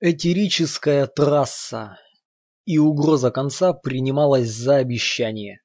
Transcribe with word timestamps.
Этерическая 0.00 1.08
трасса 1.08 1.98
и 2.64 2.78
угроза 2.78 3.32
конца 3.32 3.72
принималась 3.72 4.48
за 4.48 4.76
обещание. 4.76 5.60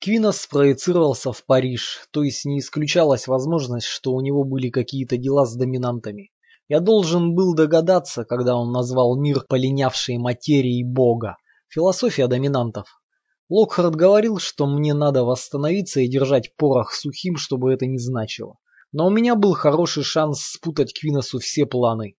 Квинос 0.00 0.38
спроецировался 0.40 1.32
в 1.32 1.44
Париж, 1.44 2.08
то 2.12 2.22
есть 2.22 2.46
не 2.46 2.60
исключалась 2.60 3.28
возможность, 3.28 3.88
что 3.88 4.12
у 4.12 4.22
него 4.22 4.44
были 4.44 4.70
какие-то 4.70 5.18
дела 5.18 5.44
с 5.44 5.54
доминантами. 5.54 6.30
Я 6.68 6.80
должен 6.80 7.34
был 7.34 7.54
догадаться, 7.54 8.24
когда 8.24 8.56
он 8.56 8.72
назвал 8.72 9.20
мир 9.20 9.44
полинявшей 9.46 10.16
материей 10.16 10.82
Бога. 10.82 11.36
Философия 11.68 12.28
доминантов. 12.28 13.02
Локхард 13.50 13.96
говорил, 13.96 14.38
что 14.38 14.66
мне 14.66 14.94
надо 14.94 15.24
восстановиться 15.24 16.00
и 16.00 16.08
держать 16.08 16.56
порох 16.56 16.94
сухим, 16.94 17.36
чтобы 17.36 17.74
это 17.74 17.84
не 17.84 17.98
значило. 17.98 18.56
Но 18.92 19.08
у 19.08 19.10
меня 19.10 19.34
был 19.34 19.52
хороший 19.52 20.04
шанс 20.04 20.40
спутать 20.40 20.98
Квиносу 20.98 21.38
все 21.38 21.66
планы. 21.66 22.16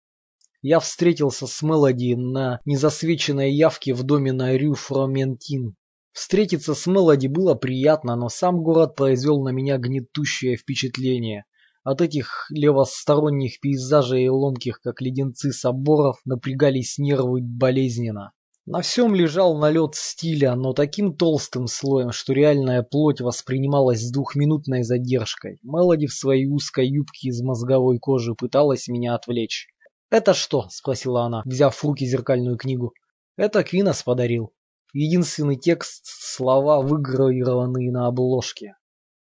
Я 0.69 0.81
встретился 0.81 1.47
с 1.47 1.61
Мелоди 1.61 2.15
на 2.15 2.59
незасвеченной 2.65 3.53
явке 3.53 3.93
в 3.93 4.03
доме 4.03 4.33
на 4.33 4.51
Рю 4.57 4.73
Фроментин. 4.73 5.77
Встретиться 6.11 6.75
с 6.75 6.85
Мелоди 6.87 7.27
было 7.27 7.55
приятно, 7.55 8.17
но 8.17 8.27
сам 8.27 8.61
город 8.63 8.93
произвел 8.93 9.41
на 9.41 9.51
меня 9.51 9.77
гнетущее 9.77 10.57
впечатление. 10.57 11.45
От 11.85 12.01
этих 12.01 12.47
левосторонних 12.49 13.61
пейзажей 13.61 14.25
и 14.25 14.27
ломких, 14.27 14.81
как 14.81 14.99
леденцы 14.99 15.53
соборов, 15.53 16.17
напрягались 16.25 16.97
нервы 16.97 17.39
болезненно. 17.41 18.33
На 18.65 18.81
всем 18.81 19.15
лежал 19.15 19.57
налет 19.57 19.95
стиля, 19.95 20.53
но 20.55 20.73
таким 20.73 21.15
толстым 21.15 21.67
слоем, 21.67 22.11
что 22.11 22.33
реальная 22.33 22.83
плоть 22.83 23.21
воспринималась 23.21 24.01
с 24.01 24.11
двухминутной 24.11 24.83
задержкой. 24.83 25.59
Мелоди 25.63 26.07
в 26.07 26.13
своей 26.13 26.45
узкой 26.45 26.89
юбке 26.89 27.29
из 27.29 27.41
мозговой 27.41 27.99
кожи 27.99 28.35
пыталась 28.35 28.89
меня 28.89 29.15
отвлечь. 29.15 29.69
«Это 30.09 30.33
что?»– 30.33 30.67
спросила 30.69 31.23
она, 31.23 31.41
взяв 31.45 31.75
в 31.75 31.83
руки 31.83 32.05
зеркальную 32.05 32.57
книгу. 32.57 32.93
«Это 33.35 33.63
Квинос 33.63 34.03
подарил. 34.03 34.53
Единственный 34.93 35.57
текст– 35.57 36.03
слова, 36.05 36.81
выгравированные 36.81 37.91
на 37.91 38.07
обложке. 38.07 38.77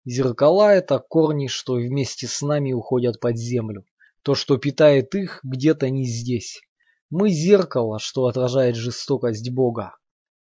Зеркала– 0.07 0.73
это 0.75 0.99
корни, 0.99 1.47
что 1.47 1.75
вместе 1.75 2.27
с 2.27 2.41
нами 2.41 2.73
уходят 2.73 3.21
под 3.21 3.37
землю. 3.37 3.85
То, 4.23 4.35
что 4.35 4.57
питает 4.57 5.15
их, 5.15 5.41
где-то 5.43 5.91
не 5.91 6.07
здесь. 6.07 6.61
Мы– 7.11 7.31
зеркало, 7.31 7.99
что 7.99 8.27
отражает 8.27 8.75
жестокость 8.75 9.51
Бога. 9.51 9.95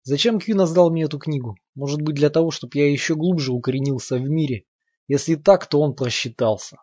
Зачем 0.03 0.41
Квинос 0.41 0.72
дал 0.72 0.91
мне 0.91 1.03
эту 1.03 1.19
книгу? 1.19 1.56
Может 1.75 2.00
быть 2.00 2.14
для 2.14 2.31
того, 2.31 2.50
чтобы 2.50 2.78
я 2.78 2.91
еще 2.91 3.17
глубже 3.17 3.53
укоренился 3.53 4.17
в 4.17 4.22
мире? 4.22 4.64
Если 5.09 5.34
так, 5.34 5.67
то 5.67 5.81
он 5.81 5.94
просчитался. 5.94 6.78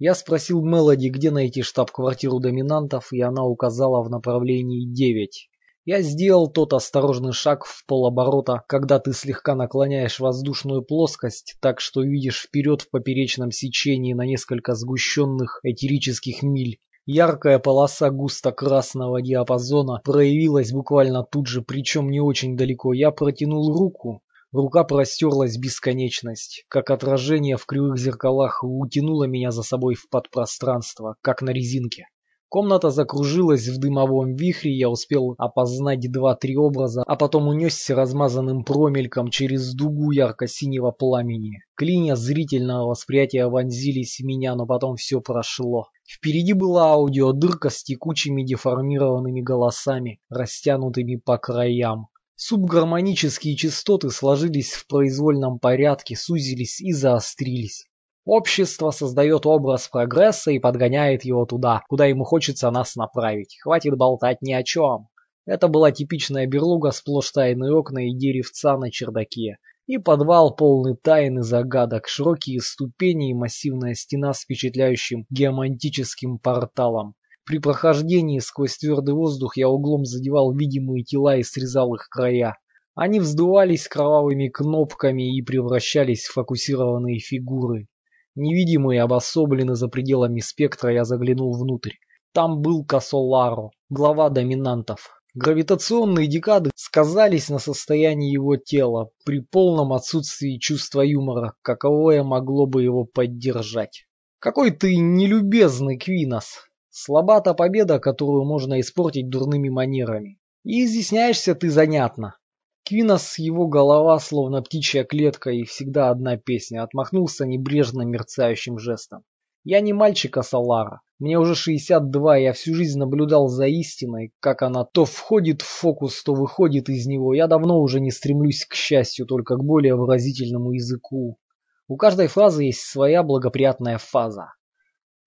Я 0.00 0.14
спросил 0.14 0.64
Мелоди, 0.64 1.08
где 1.08 1.32
найти 1.32 1.62
штаб-квартиру 1.62 2.38
доминантов, 2.38 3.12
и 3.12 3.20
она 3.20 3.44
указала 3.44 4.00
в 4.02 4.10
направлении 4.10 4.86
9. 4.86 5.50
Я 5.86 6.02
сделал 6.02 6.48
тот 6.48 6.72
осторожный 6.72 7.32
шаг 7.32 7.64
в 7.64 7.84
полоборота, 7.84 8.62
когда 8.68 9.00
ты 9.00 9.12
слегка 9.12 9.56
наклоняешь 9.56 10.20
воздушную 10.20 10.82
плоскость, 10.82 11.56
так 11.60 11.80
что 11.80 12.02
видишь 12.02 12.42
вперед 12.42 12.82
в 12.82 12.90
поперечном 12.90 13.50
сечении 13.50 14.12
на 14.12 14.24
несколько 14.24 14.74
сгущенных 14.74 15.58
этерических 15.64 16.44
миль. 16.44 16.78
Яркая 17.04 17.58
полоса 17.58 18.10
густо-красного 18.10 19.20
диапазона 19.20 20.00
проявилась 20.04 20.70
буквально 20.70 21.24
тут 21.24 21.48
же, 21.48 21.62
причем 21.62 22.10
не 22.10 22.20
очень 22.20 22.56
далеко. 22.56 22.92
Я 22.92 23.10
протянул 23.10 23.76
руку, 23.76 24.22
Рука 24.50 24.82
простерлась 24.84 25.58
бесконечность, 25.58 26.64
как 26.68 26.90
отражение 26.90 27.58
в 27.58 27.66
кривых 27.66 27.98
зеркалах 27.98 28.64
утянуло 28.64 29.24
меня 29.24 29.50
за 29.50 29.62
собой 29.62 29.94
в 29.94 30.08
подпространство, 30.08 31.16
как 31.20 31.42
на 31.42 31.50
резинке. 31.50 32.06
Комната 32.48 32.88
закружилась 32.88 33.68
в 33.68 33.78
дымовом 33.78 34.34
вихре, 34.34 34.74
я 34.74 34.88
успел 34.88 35.34
опознать 35.36 36.10
два-три 36.10 36.56
образа, 36.56 37.02
а 37.06 37.14
потом 37.14 37.46
унесся 37.46 37.94
размазанным 37.94 38.64
промельком 38.64 39.28
через 39.28 39.74
дугу 39.74 40.12
ярко-синего 40.12 40.92
пламени. 40.92 41.60
Клинья 41.74 42.16
зрительного 42.16 42.88
восприятия 42.88 43.48
вонзились 43.48 44.18
в 44.18 44.24
меня, 44.24 44.54
но 44.54 44.64
потом 44.64 44.96
все 44.96 45.20
прошло. 45.20 45.88
Впереди 46.08 46.54
была 46.54 46.92
аудиодырка 46.92 47.68
с 47.68 47.82
текучими 47.82 48.42
деформированными 48.42 49.42
голосами, 49.42 50.18
растянутыми 50.30 51.16
по 51.16 51.36
краям. 51.36 52.08
Субгармонические 52.40 53.56
частоты 53.56 54.10
сложились 54.10 54.70
в 54.70 54.86
произвольном 54.86 55.58
порядке, 55.58 56.14
сузились 56.14 56.80
и 56.80 56.92
заострились. 56.92 57.88
Общество 58.24 58.92
создает 58.92 59.44
образ 59.44 59.88
прогресса 59.88 60.52
и 60.52 60.60
подгоняет 60.60 61.24
его 61.24 61.46
туда, 61.46 61.82
куда 61.88 62.06
ему 62.06 62.22
хочется 62.22 62.70
нас 62.70 62.94
направить. 62.94 63.58
Хватит 63.60 63.96
болтать 63.96 64.40
ни 64.40 64.52
о 64.52 64.62
чем. 64.62 65.08
Это 65.46 65.66
была 65.66 65.90
типичная 65.90 66.46
берлога, 66.46 66.92
сплошь 66.92 67.32
тайные 67.32 67.72
окна 67.72 68.06
и 68.08 68.14
деревца 68.14 68.78
на 68.78 68.92
чердаке. 68.92 69.56
И 69.88 69.98
подвал 69.98 70.54
полный 70.54 70.94
тайн 70.94 71.40
и 71.40 71.42
загадок, 71.42 72.06
широкие 72.06 72.60
ступени 72.60 73.32
и 73.32 73.34
массивная 73.34 73.94
стена 73.94 74.32
с 74.32 74.42
впечатляющим 74.42 75.26
геомантическим 75.28 76.38
порталом. 76.38 77.16
При 77.48 77.60
прохождении 77.60 78.40
сквозь 78.40 78.76
твердый 78.76 79.14
воздух 79.14 79.56
я 79.56 79.70
углом 79.70 80.04
задевал 80.04 80.52
видимые 80.52 81.02
тела 81.02 81.38
и 81.38 81.42
срезал 81.42 81.94
их 81.94 82.06
края. 82.10 82.58
Они 82.94 83.20
вздувались 83.20 83.88
кровавыми 83.88 84.48
кнопками 84.48 85.34
и 85.34 85.40
превращались 85.40 86.26
в 86.26 86.34
фокусированные 86.34 87.20
фигуры. 87.20 87.88
Невидимые 88.34 89.00
обособлены 89.00 89.76
за 89.76 89.88
пределами 89.88 90.40
спектра, 90.40 90.92
я 90.92 91.04
заглянул 91.04 91.56
внутрь. 91.56 91.94
Там 92.34 92.60
был 92.60 92.84
Касоларо, 92.84 93.70
глава 93.88 94.28
доминантов. 94.28 95.18
Гравитационные 95.32 96.26
декады 96.26 96.70
сказались 96.74 97.48
на 97.48 97.58
состоянии 97.58 98.30
его 98.30 98.56
тела 98.56 99.08
при 99.24 99.40
полном 99.40 99.94
отсутствии 99.94 100.58
чувства 100.58 101.00
юмора, 101.00 101.54
каковое 101.62 102.22
могло 102.22 102.66
бы 102.66 102.82
его 102.82 103.06
поддержать. 103.06 104.04
«Какой 104.38 104.70
ты 104.70 104.98
нелюбезный, 104.98 105.96
Квинос!» 105.96 106.67
Слаба 107.00 107.40
та 107.40 107.54
победа, 107.54 108.00
которую 108.00 108.44
можно 108.44 108.80
испортить 108.80 109.28
дурными 109.28 109.68
манерами. 109.68 110.40
И 110.64 110.84
изъясняешься 110.84 111.54
ты 111.54 111.70
занятно. 111.70 112.36
Квинос, 112.84 113.38
его 113.38 113.68
голова, 113.68 114.18
словно 114.18 114.62
птичья 114.62 115.04
клетка, 115.04 115.50
и 115.50 115.62
всегда 115.62 116.10
одна 116.10 116.36
песня, 116.36 116.82
отмахнулся 116.82 117.46
небрежно 117.46 118.02
мерцающим 118.02 118.80
жестом. 118.80 119.22
Я 119.62 119.80
не 119.80 119.92
мальчик, 119.92 120.38
а 120.38 120.42
Салара. 120.42 121.02
Мне 121.20 121.38
уже 121.38 121.54
62, 121.54 122.36
я 122.38 122.52
всю 122.52 122.74
жизнь 122.74 122.98
наблюдал 122.98 123.46
за 123.46 123.66
истиной, 123.66 124.32
как 124.40 124.62
она 124.62 124.84
то 124.84 125.04
входит 125.04 125.62
в 125.62 125.66
фокус, 125.66 126.20
то 126.24 126.34
выходит 126.34 126.88
из 126.88 127.06
него. 127.06 127.32
Я 127.32 127.46
давно 127.46 127.80
уже 127.80 128.00
не 128.00 128.10
стремлюсь 128.10 128.64
к 128.64 128.74
счастью, 128.74 129.26
только 129.26 129.54
к 129.54 129.62
более 129.62 129.94
выразительному 129.94 130.72
языку. 130.72 131.38
У 131.86 131.96
каждой 131.96 132.26
фразы 132.26 132.64
есть 132.64 132.80
своя 132.80 133.22
благоприятная 133.22 133.98
фаза. 133.98 134.48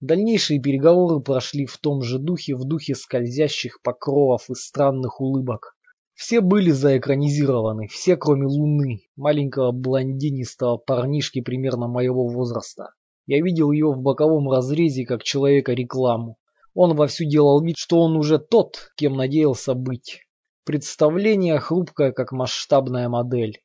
Дальнейшие 0.02 0.60
переговоры 0.60 1.20
прошли 1.20 1.68
в 1.68 1.78
том 1.78 2.02
же 2.02 2.18
духе, 2.18 2.56
в 2.56 2.64
духе 2.64 2.96
скользящих 2.96 3.84
покровов 3.84 4.50
и 4.50 4.56
странных 4.56 5.22
улыбок. 5.22 5.76
Все 6.16 6.42
были 6.42 6.72
заэкранизированы, 6.72 7.88
все 7.88 8.18
кроме 8.18 8.48
Луны, 8.48 9.04
маленького 9.16 9.72
блондинистого 9.72 10.78
парнишки 10.78 11.42
примерно 11.42 11.88
моего 11.88 12.28
возраста. 12.28 12.94
Я 13.28 13.44
видел 13.44 13.72
ее 13.72 13.92
в 13.92 14.02
боковом 14.02 14.50
разрезе, 14.50 15.06
как 15.06 15.22
человека-рекламу. 15.22 16.38
Он 16.74 16.96
вовсю 16.96 17.26
делал 17.26 17.62
вид, 17.62 17.78
что 17.78 18.00
он 18.00 18.16
уже 18.16 18.40
тот, 18.40 18.92
кем 18.96 19.14
надеялся 19.14 19.76
быть. 19.76 20.22
Представление 20.66 21.60
хрупкое, 21.60 22.12
как 22.12 22.32
масштабная 22.32 23.08
модель. 23.08 23.62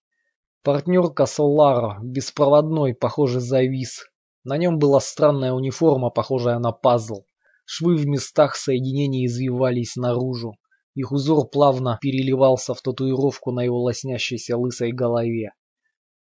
Партнерка 0.63 1.25
Соларо, 1.25 1.99
беспроводной, 2.03 2.95
похоже, 2.95 3.41
завис. 3.41 4.05
На 4.47 4.59
нем 4.59 4.79
была 4.79 5.01
странная 5.01 5.53
униформа, 5.53 6.09
похожая 6.09 6.61
на 6.61 6.71
пазл. 6.71 7.25
Швы 7.65 7.97
в 7.97 8.07
местах 8.07 8.55
соединения 8.55 9.27
извивались 9.27 9.97
наружу. 9.97 10.55
Их 10.95 11.11
узор 11.11 11.49
плавно 11.49 11.99
переливался 12.01 12.73
в 12.73 12.81
татуировку 12.81 13.51
на 13.51 13.65
его 13.65 13.83
лоснящейся 13.83 14.57
лысой 14.57 14.93
голове. 14.93 15.51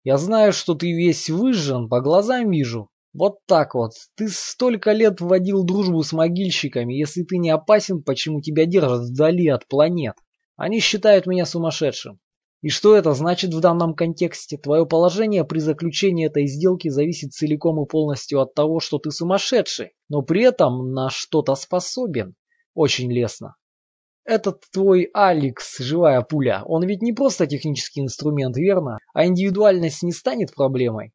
«Я 0.02 0.16
знаю, 0.16 0.54
что 0.54 0.74
ты 0.74 0.92
весь 0.92 1.28
выжжен, 1.28 1.90
по 1.90 2.00
глазам 2.00 2.50
вижу. 2.50 2.88
Вот 3.12 3.44
так 3.44 3.74
вот. 3.74 3.92
Ты 4.14 4.30
столько 4.30 4.92
лет 4.92 5.20
вводил 5.20 5.62
дружбу 5.62 6.02
с 6.02 6.14
могильщиками. 6.14 6.94
Если 6.94 7.22
ты 7.22 7.36
не 7.36 7.50
опасен, 7.50 8.02
почему 8.02 8.40
тебя 8.40 8.64
держат 8.64 9.10
вдали 9.10 9.48
от 9.48 9.68
планет? 9.68 10.14
Они 10.56 10.80
считают 10.80 11.26
меня 11.26 11.44
сумасшедшим. 11.44 12.18
И 12.66 12.68
что 12.68 12.96
это 12.96 13.12
значит 13.12 13.54
в 13.54 13.60
данном 13.60 13.94
контексте? 13.94 14.58
Твое 14.58 14.86
положение 14.86 15.44
при 15.44 15.60
заключении 15.60 16.26
этой 16.26 16.48
сделки 16.48 16.88
зависит 16.88 17.32
целиком 17.32 17.80
и 17.80 17.86
полностью 17.86 18.40
от 18.40 18.54
того, 18.54 18.80
что 18.80 18.98
ты 18.98 19.12
сумасшедший, 19.12 19.92
но 20.08 20.22
при 20.22 20.42
этом 20.42 20.92
на 20.92 21.08
что-то 21.08 21.54
способен. 21.54 22.34
Очень 22.74 23.12
лестно. 23.12 23.54
Этот 24.24 24.64
твой 24.72 25.08
Алекс, 25.14 25.78
живая 25.78 26.22
пуля, 26.22 26.64
он 26.66 26.84
ведь 26.84 27.02
не 27.02 27.12
просто 27.12 27.46
технический 27.46 28.00
инструмент, 28.00 28.56
верно? 28.56 28.98
А 29.14 29.26
индивидуальность 29.26 30.02
не 30.02 30.10
станет 30.10 30.52
проблемой? 30.52 31.12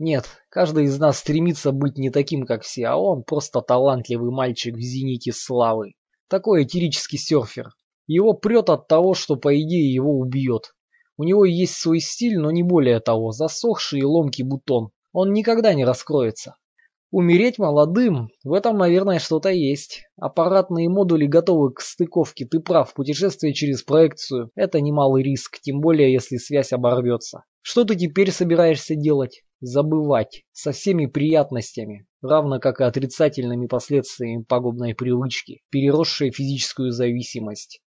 Нет, 0.00 0.24
каждый 0.48 0.86
из 0.86 0.98
нас 0.98 1.18
стремится 1.18 1.70
быть 1.70 1.98
не 1.98 2.10
таким, 2.10 2.44
как 2.44 2.62
все, 2.62 2.86
а 2.86 2.96
он 2.96 3.22
просто 3.22 3.60
талантливый 3.60 4.32
мальчик 4.32 4.74
в 4.74 4.80
зените 4.80 5.30
славы. 5.30 5.92
Такой 6.28 6.64
этирический 6.64 7.16
серфер. 7.16 7.68
Его 8.08 8.32
прет 8.32 8.68
от 8.70 8.88
того, 8.88 9.14
что 9.14 9.36
по 9.36 9.54
идее 9.54 9.94
его 9.94 10.18
убьет. 10.18 10.72
У 11.20 11.22
него 11.22 11.44
есть 11.44 11.74
свой 11.74 12.00
стиль, 12.00 12.38
но 12.38 12.50
не 12.50 12.62
более 12.62 12.98
того, 12.98 13.30
засохший 13.30 14.00
и 14.00 14.04
ломкий 14.04 14.42
бутон. 14.42 14.88
Он 15.12 15.34
никогда 15.34 15.74
не 15.74 15.84
раскроется. 15.84 16.56
Умереть 17.10 17.58
молодым, 17.58 18.30
в 18.42 18.54
этом, 18.54 18.78
наверное, 18.78 19.18
что-то 19.18 19.50
есть. 19.50 20.04
Аппаратные 20.16 20.88
модули 20.88 21.26
готовы 21.26 21.74
к 21.74 21.82
стыковке, 21.82 22.46
ты 22.46 22.58
прав, 22.58 22.94
путешествие 22.94 23.52
через 23.52 23.82
проекцию– 23.82 24.50
это 24.54 24.80
немалый 24.80 25.22
риск, 25.22 25.60
тем 25.60 25.82
более 25.82 26.10
если 26.10 26.38
связь 26.38 26.72
оборвется. 26.72 27.44
Что 27.60 27.84
ты 27.84 27.96
теперь 27.96 28.32
собираешься 28.32 28.94
делать? 28.94 29.42
Забывать. 29.60 30.44
Со 30.52 30.72
всеми 30.72 31.04
приятностями, 31.04 32.06
равно 32.22 32.60
как 32.60 32.80
и 32.80 32.84
отрицательными 32.84 33.66
последствиями 33.66 34.44
пагубной 34.48 34.94
привычки, 34.94 35.60
переросшей 35.68 36.30
физическую 36.30 36.92
зависимость. 36.92 37.82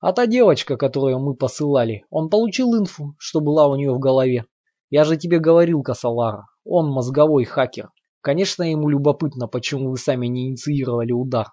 А 0.00 0.12
та 0.12 0.26
девочка, 0.26 0.76
которую 0.76 1.18
мы 1.18 1.34
посылали, 1.34 2.04
он 2.08 2.30
получил 2.30 2.76
инфу, 2.78 3.16
что 3.18 3.40
была 3.40 3.66
у 3.66 3.74
нее 3.74 3.92
в 3.92 3.98
голове. 3.98 4.46
Я 4.90 5.04
же 5.04 5.16
тебе 5.16 5.40
говорил, 5.40 5.82
Касалара, 5.82 6.46
он 6.64 6.88
мозговой 6.88 7.44
хакер. 7.44 7.90
Конечно, 8.20 8.62
ему 8.62 8.88
любопытно, 8.88 9.48
почему 9.48 9.90
вы 9.90 9.98
сами 9.98 10.28
не 10.28 10.50
инициировали 10.50 11.10
удар. 11.10 11.52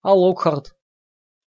А 0.00 0.14
Локхард? 0.14 0.74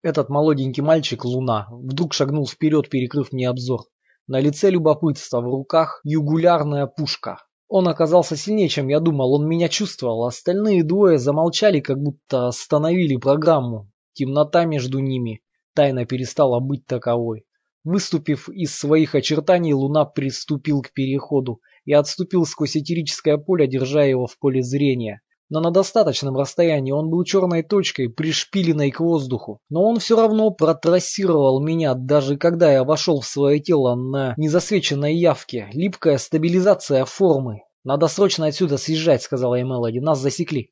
Этот 0.02 0.30
молоденький 0.30 0.82
мальчик, 0.82 1.26
Луна, 1.26 1.68
вдруг 1.70 2.14
шагнул 2.14 2.46
вперед, 2.46 2.88
перекрыв 2.88 3.32
мне 3.32 3.46
обзор. 3.46 3.82
На 4.26 4.40
лице 4.40 4.70
любопытство, 4.70 5.42
в 5.42 5.44
руках 5.44 6.00
югулярная 6.04 6.86
пушка. 6.86 7.42
Он 7.68 7.86
оказался 7.86 8.34
сильнее, 8.34 8.68
чем 8.68 8.88
я 8.88 9.00
думал, 9.00 9.34
он 9.34 9.46
меня 9.46 9.68
чувствовал. 9.68 10.24
Остальные 10.24 10.84
двое 10.84 11.18
замолчали, 11.18 11.80
как 11.80 11.98
будто 11.98 12.46
остановили 12.46 13.16
программу. 13.16 13.90
Темнота 14.14 14.64
между 14.64 15.00
ними 15.00 15.42
тайна 15.74 16.06
перестала 16.06 16.60
быть 16.60 16.86
таковой. 16.86 17.44
Выступив 17.84 18.48
из 18.50 18.76
своих 18.76 19.14
очертаний, 19.14 19.72
Луна 19.72 20.04
приступил 20.04 20.82
к 20.82 20.92
переходу. 20.92 21.60
Я 21.84 22.00
отступил 22.00 22.44
сквозь 22.44 22.76
этерическое 22.76 23.38
поле, 23.38 23.66
держа 23.66 24.04
его 24.04 24.26
в 24.26 24.38
поле 24.38 24.62
зрения. 24.62 25.22
Но 25.48 25.60
на 25.60 25.72
достаточном 25.72 26.36
расстоянии 26.36 26.92
он 26.92 27.10
был 27.10 27.24
черной 27.24 27.64
точкой, 27.64 28.08
пришпиленной 28.08 28.90
к 28.92 29.00
воздуху. 29.00 29.60
Но 29.68 29.82
он 29.82 29.98
все 29.98 30.16
равно 30.16 30.50
протрассировал 30.50 31.60
меня, 31.60 31.94
даже 31.94 32.36
когда 32.36 32.72
я 32.72 32.84
вошел 32.84 33.20
в 33.20 33.26
свое 33.26 33.58
тело 33.58 33.96
на 33.96 34.34
незасвеченной 34.36 35.16
явке. 35.16 35.68
Липкая 35.72 36.18
стабилизация 36.18 37.04
формы. 37.04 37.62
«Надо 37.82 38.08
срочно 38.08 38.46
отсюда 38.46 38.76
съезжать»,— 38.76 39.22
сказала 39.24 39.56
я 39.56 39.64
Мелоди. 39.64 39.98
«Нас 39.98 40.20
засекли». 40.20 40.70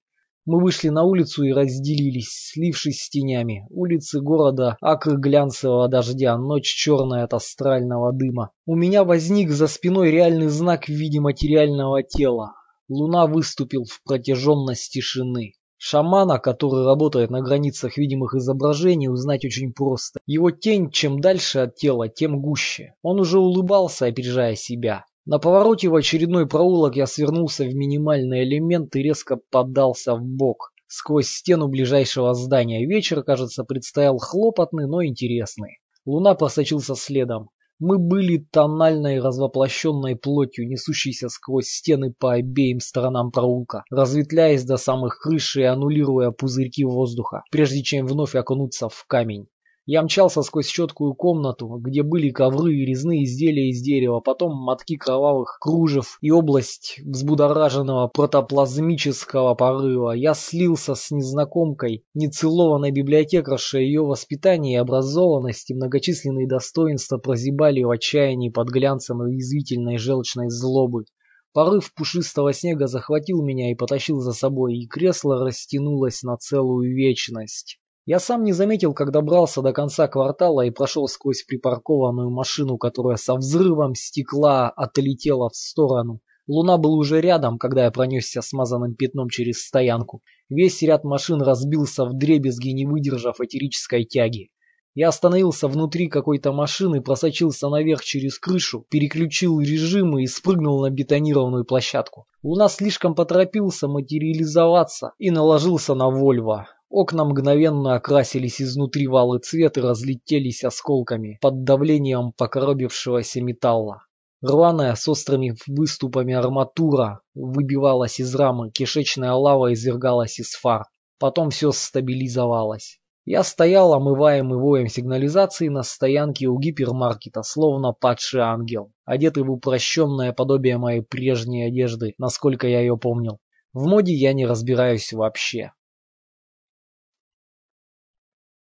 Мы 0.50 0.62
вышли 0.62 0.88
на 0.88 1.04
улицу 1.04 1.42
и 1.42 1.52
разделились, 1.52 2.50
слившись 2.52 3.02
с 3.02 3.10
тенями. 3.10 3.66
Улицы 3.68 4.22
города, 4.22 4.78
акры 4.80 5.18
глянцевого 5.18 5.88
дождя, 5.88 6.38
ночь 6.38 6.74
черная 6.74 7.24
от 7.24 7.34
астрального 7.34 8.14
дыма. 8.14 8.52
У 8.64 8.74
меня 8.74 9.04
возник 9.04 9.50
за 9.50 9.66
спиной 9.66 10.10
реальный 10.10 10.48
знак 10.48 10.86
в 10.86 10.88
виде 10.88 11.20
материального 11.20 12.02
тела. 12.02 12.54
Луна 12.88 13.26
выступил 13.26 13.84
в 13.84 14.02
протяженность 14.04 14.90
тишины. 14.90 15.52
Шамана, 15.76 16.38
который 16.38 16.86
работает 16.86 17.28
на 17.28 17.42
границах 17.42 17.98
видимых 17.98 18.34
изображений, 18.34 19.10
узнать 19.10 19.44
очень 19.44 19.74
просто. 19.74 20.18
Его 20.24 20.50
тень 20.50 20.90
чем 20.90 21.20
дальше 21.20 21.58
от 21.58 21.76
тела, 21.76 22.08
тем 22.08 22.40
гуще. 22.40 22.94
Он 23.02 23.20
уже 23.20 23.38
улыбался, 23.38 24.06
опережая 24.06 24.56
себя. 24.56 25.04
На 25.30 25.38
повороте 25.38 25.90
в 25.90 25.94
очередной 25.94 26.48
проулок 26.48 26.96
я 26.96 27.06
свернулся 27.06 27.64
в 27.64 27.74
минимальный 27.74 28.44
элемент 28.44 28.96
и 28.96 29.02
резко 29.02 29.36
поддался 29.36 30.14
в 30.14 30.22
бок 30.22 30.72
сквозь 30.86 31.28
стену 31.28 31.68
ближайшего 31.68 32.32
здания. 32.32 32.86
Вечер, 32.86 33.22
кажется, 33.22 33.62
предстоял 33.64 34.16
хлопотный, 34.16 34.86
но 34.86 35.04
интересный. 35.04 35.80
Луна 36.06 36.34
просочился 36.34 36.94
следом. 36.94 37.50
Мы 37.78 37.98
были 37.98 38.38
тональной 38.38 39.20
развоплощенной 39.20 40.16
плотью, 40.16 40.66
несущейся 40.66 41.28
сквозь 41.28 41.68
стены 41.68 42.10
по 42.18 42.32
обеим 42.32 42.80
сторонам 42.80 43.30
проулка, 43.30 43.84
разветвляясь 43.90 44.64
до 44.64 44.78
самых 44.78 45.20
крыш 45.20 45.56
и 45.56 45.62
аннулируя 45.62 46.30
пузырьки 46.30 46.86
воздуха, 46.86 47.42
прежде 47.50 47.82
чем 47.82 48.06
вновь 48.06 48.34
окунуться 48.34 48.88
в 48.88 49.04
камень. 49.06 49.46
Я 49.90 50.02
мчался 50.02 50.42
сквозь 50.42 50.66
четкую 50.66 51.14
комнату, 51.14 51.66
где 51.80 52.02
были 52.02 52.28
ковры 52.28 52.74
и 52.74 52.84
резные 52.84 53.24
изделия 53.24 53.70
из 53.70 53.80
дерева, 53.80 54.20
потом 54.20 54.54
мотки 54.54 54.98
кровавых 54.98 55.56
кружев 55.62 56.18
и 56.20 56.30
область 56.30 57.00
взбудораженного 57.02 58.08
протоплазмического 58.08 59.54
порыва. 59.54 60.10
Я 60.10 60.34
слился 60.34 60.94
с 60.94 61.10
незнакомкой, 61.10 62.04
нецелованной 62.12 62.90
библиотекаршей, 62.90 63.86
ее 63.86 64.02
воспитание 64.02 64.74
и 64.74 64.76
образованность 64.76 65.70
и 65.70 65.74
многочисленные 65.74 66.46
достоинства 66.46 67.16
прозябали 67.16 67.82
в 67.82 67.88
отчаянии 67.88 68.50
под 68.50 68.68
глянцем 68.68 69.24
язвительной 69.26 69.96
желчной 69.96 70.50
злобы. 70.50 71.06
Порыв 71.54 71.94
пушистого 71.94 72.52
снега 72.52 72.88
захватил 72.88 73.42
меня 73.42 73.70
и 73.70 73.74
потащил 73.74 74.20
за 74.20 74.32
собой, 74.32 74.76
и 74.76 74.86
кресло 74.86 75.42
растянулось 75.42 76.22
на 76.22 76.36
целую 76.36 76.94
вечность. 76.94 77.78
Я 78.10 78.20
сам 78.20 78.42
не 78.42 78.54
заметил, 78.54 78.94
как 78.94 79.10
добрался 79.10 79.60
до 79.60 79.74
конца 79.74 80.08
квартала 80.08 80.62
и 80.62 80.70
прошел 80.70 81.08
сквозь 81.08 81.42
припаркованную 81.42 82.30
машину, 82.30 82.78
которая 82.78 83.18
со 83.18 83.34
взрывом 83.34 83.94
стекла 83.94 84.70
отлетела 84.70 85.50
в 85.50 85.56
сторону. 85.56 86.22
Луна 86.46 86.78
был 86.78 86.94
уже 86.94 87.20
рядом, 87.20 87.58
когда 87.58 87.84
я 87.84 87.90
пронесся 87.90 88.40
смазанным 88.40 88.94
пятном 88.94 89.28
через 89.28 89.62
стоянку. 89.62 90.22
Весь 90.48 90.80
ряд 90.80 91.04
машин 91.04 91.42
разбился 91.42 92.06
в 92.06 92.14
дребезги, 92.14 92.70
не 92.70 92.86
выдержав 92.86 93.42
этерической 93.42 94.06
тяги. 94.06 94.48
Я 94.94 95.08
остановился 95.08 95.68
внутри 95.68 96.08
какой-то 96.08 96.50
машины, 96.50 97.02
просочился 97.02 97.68
наверх 97.68 98.02
через 98.02 98.38
крышу, 98.38 98.86
переключил 98.88 99.60
режимы 99.60 100.22
и 100.22 100.26
спрыгнул 100.26 100.80
на 100.80 100.88
бетонированную 100.88 101.66
площадку. 101.66 102.26
Луна 102.42 102.70
слишком 102.70 103.14
поторопился 103.14 103.86
материализоваться 103.86 105.12
и 105.18 105.30
наложился 105.30 105.94
на 105.94 106.08
Вольво. 106.08 106.68
Окна 106.90 107.24
мгновенно 107.24 107.94
окрасились 107.94 108.62
изнутри 108.62 109.06
валы 109.06 109.40
цвет 109.40 109.76
и 109.76 109.82
разлетелись 109.82 110.64
осколками 110.64 111.38
под 111.42 111.64
давлением 111.64 112.32
покоробившегося 112.32 113.42
металла. 113.42 114.04
Рваная 114.40 114.94
с 114.94 115.06
острыми 115.08 115.54
выступами 115.66 116.32
арматура 116.32 117.20
выбивалась 117.34 118.20
из 118.20 118.34
рамы, 118.34 118.70
кишечная 118.70 119.32
лава 119.32 119.74
извергалась 119.74 120.38
из 120.38 120.52
фар. 120.54 120.84
Потом 121.18 121.50
все 121.50 121.72
стабилизовалось. 121.72 123.00
Я 123.26 123.42
стоял, 123.42 123.92
омываемый 123.92 124.58
воем 124.58 124.86
сигнализации 124.86 125.68
на 125.68 125.82
стоянке 125.82 126.46
у 126.46 126.58
гипермаркета, 126.58 127.42
словно 127.42 127.92
падший 127.92 128.40
ангел, 128.40 128.92
одетый 129.04 129.42
в 129.42 129.50
упрощенное 129.50 130.32
подобие 130.32 130.78
моей 130.78 131.02
прежней 131.02 131.64
одежды, 131.64 132.14
насколько 132.16 132.66
я 132.66 132.80
ее 132.80 132.96
помнил. 132.96 133.40
В 133.74 133.86
моде 133.86 134.14
я 134.14 134.32
не 134.32 134.46
разбираюсь 134.46 135.12
вообще. 135.12 135.72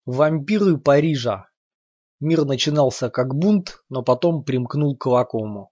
Вампиры 0.05 0.79
Парижа. 0.79 1.47
Мир 2.19 2.45
начинался 2.45 3.09
как 3.09 3.37
бунт, 3.37 3.85
но 3.89 4.03
потом 4.03 4.43
примкнул 4.43 4.97
к 4.97 5.07
вакууму. 5.07 5.71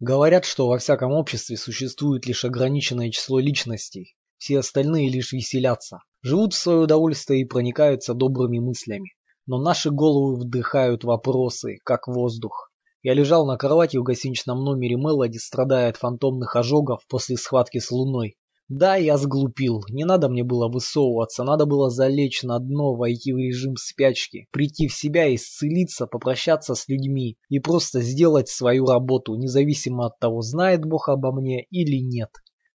Говорят, 0.00 0.44
что 0.44 0.66
во 0.66 0.78
всяком 0.78 1.12
обществе 1.12 1.56
существует 1.56 2.26
лишь 2.26 2.44
ограниченное 2.44 3.12
число 3.12 3.38
личностей, 3.38 4.16
все 4.38 4.58
остальные 4.58 5.08
лишь 5.08 5.32
веселятся, 5.32 6.00
живут 6.20 6.52
в 6.52 6.56
свое 6.56 6.80
удовольствие 6.80 7.42
и 7.42 7.44
проникаются 7.44 8.12
добрыми 8.12 8.58
мыслями. 8.58 9.14
Но 9.46 9.62
наши 9.62 9.92
головы 9.92 10.40
вдыхают 10.40 11.04
вопросы, 11.04 11.78
как 11.84 12.08
воздух. 12.08 12.72
Я 13.02 13.14
лежал 13.14 13.46
на 13.46 13.56
кровати 13.56 13.98
в 13.98 14.02
гостиничном 14.02 14.64
номере 14.64 14.96
Мелоди, 14.96 15.38
страдая 15.38 15.90
от 15.90 15.96
фантомных 15.96 16.56
ожогов 16.56 17.06
после 17.06 17.36
схватки 17.36 17.78
с 17.78 17.92
Луной. 17.92 18.36
Да, 18.68 18.96
я 18.96 19.16
сглупил. 19.16 19.84
Не 19.90 20.04
надо 20.04 20.28
мне 20.28 20.42
было 20.42 20.68
высовываться, 20.68 21.44
надо 21.44 21.66
было 21.66 21.88
залечь 21.88 22.42
на 22.42 22.58
дно, 22.58 22.94
войти 22.94 23.32
в 23.32 23.36
режим 23.36 23.76
спячки, 23.76 24.48
прийти 24.50 24.88
в 24.88 24.92
себя, 24.92 25.32
исцелиться, 25.32 26.08
попрощаться 26.08 26.74
с 26.74 26.88
людьми 26.88 27.36
и 27.48 27.60
просто 27.60 28.00
сделать 28.00 28.48
свою 28.48 28.86
работу, 28.86 29.36
независимо 29.36 30.06
от 30.06 30.18
того, 30.18 30.40
знает 30.40 30.84
Бог 30.84 31.08
обо 31.08 31.32
мне 31.32 31.64
или 31.70 31.98
нет. 32.02 32.30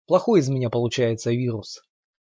Плохой 0.07 0.41
из 0.41 0.51
меня 0.51 0.69
получается 0.69 1.31
вирус. 1.31 1.81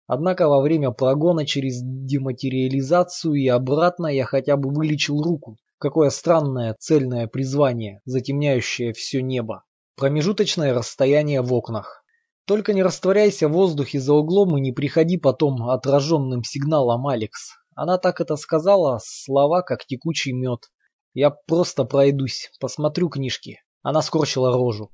Однако 0.07 0.49
во 0.49 0.63
время 0.63 0.91
прогона 0.91 1.45
через 1.45 1.81
дематериализацию 1.83 3.35
и 3.35 3.47
обратно 3.47 4.07
я 4.07 4.25
хотя 4.25 4.57
бы 4.57 4.71
вылечил 4.71 5.23
руку. 5.23 5.59
Какое 5.79 6.09
странное 6.11 6.75
цельное 6.79 7.27
призвание, 7.27 8.01
затемняющее 8.07 8.95
все 8.95 9.21
небо. 9.21 9.65
Промежуточное 9.97 10.73
расстояние 10.73 11.43
в 11.43 11.53
окнах. 11.53 12.00
Только 12.47 12.73
не 12.73 12.83
растворяйся 12.83 13.49
в 13.49 13.53
воздухе 13.53 14.01
за 14.01 14.15
углом 14.15 14.57
и 14.57 14.61
не 14.61 14.73
приходи 14.73 15.19
потом 15.19 15.69
отраженным 15.69 16.43
сигналом, 16.43 17.07
Алекс. 17.07 17.51
Она 17.75 17.99
так 17.99 18.21
это 18.21 18.37
сказала, 18.37 19.01
слова 19.03 19.63
как 19.63 19.87
текучий 19.87 20.33
мед. 20.33 20.71
Я 21.15 21.31
просто 21.31 21.85
пройдусь, 21.85 22.51
посмотрю 22.61 23.09
книжки. 23.09 23.59
Она 23.83 24.03
скорчила 24.03 24.53
рожу. 24.53 24.91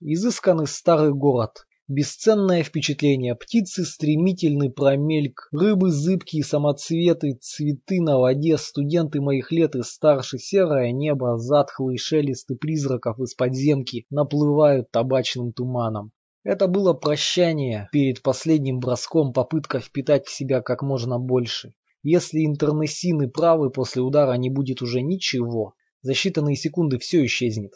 Изысканный 0.00 0.66
старый 0.66 1.12
город. 1.12 1.64
Бесценное 1.88 2.62
впечатление. 2.62 3.34
Птицы 3.34 3.84
стремительный 3.84 4.70
промельк, 4.70 5.48
рыбы 5.52 5.90
зыбкие 5.90 6.44
самоцветы, 6.44 7.38
цветы 7.40 8.02
на 8.02 8.18
воде, 8.18 8.58
студенты 8.58 9.22
моих 9.22 9.50
лет 9.50 9.74
и 9.74 9.82
старше, 9.82 10.38
серое 10.38 10.92
небо, 10.92 11.38
затхлые 11.38 11.96
шелесты 11.96 12.56
призраков 12.56 13.18
из 13.20 13.34
подземки 13.34 14.04
наплывают 14.10 14.90
табачным 14.90 15.52
туманом. 15.52 16.12
Это 16.48 16.66
было 16.66 16.94
прощание 16.94 17.90
перед 17.92 18.22
последним 18.22 18.80
броском, 18.80 19.34
попытка 19.34 19.80
впитать 19.80 20.26
в 20.26 20.34
себя 20.34 20.62
как 20.62 20.80
можно 20.80 21.18
больше. 21.18 21.74
Если 22.02 22.46
интернесины 22.46 23.28
правы, 23.28 23.68
после 23.68 24.00
удара 24.00 24.32
не 24.32 24.48
будет 24.48 24.80
уже 24.80 25.02
ничего. 25.02 25.74
За 26.00 26.12
считанные 26.12 26.54
секунды 26.54 26.98
все 26.98 27.22
исчезнет. 27.26 27.72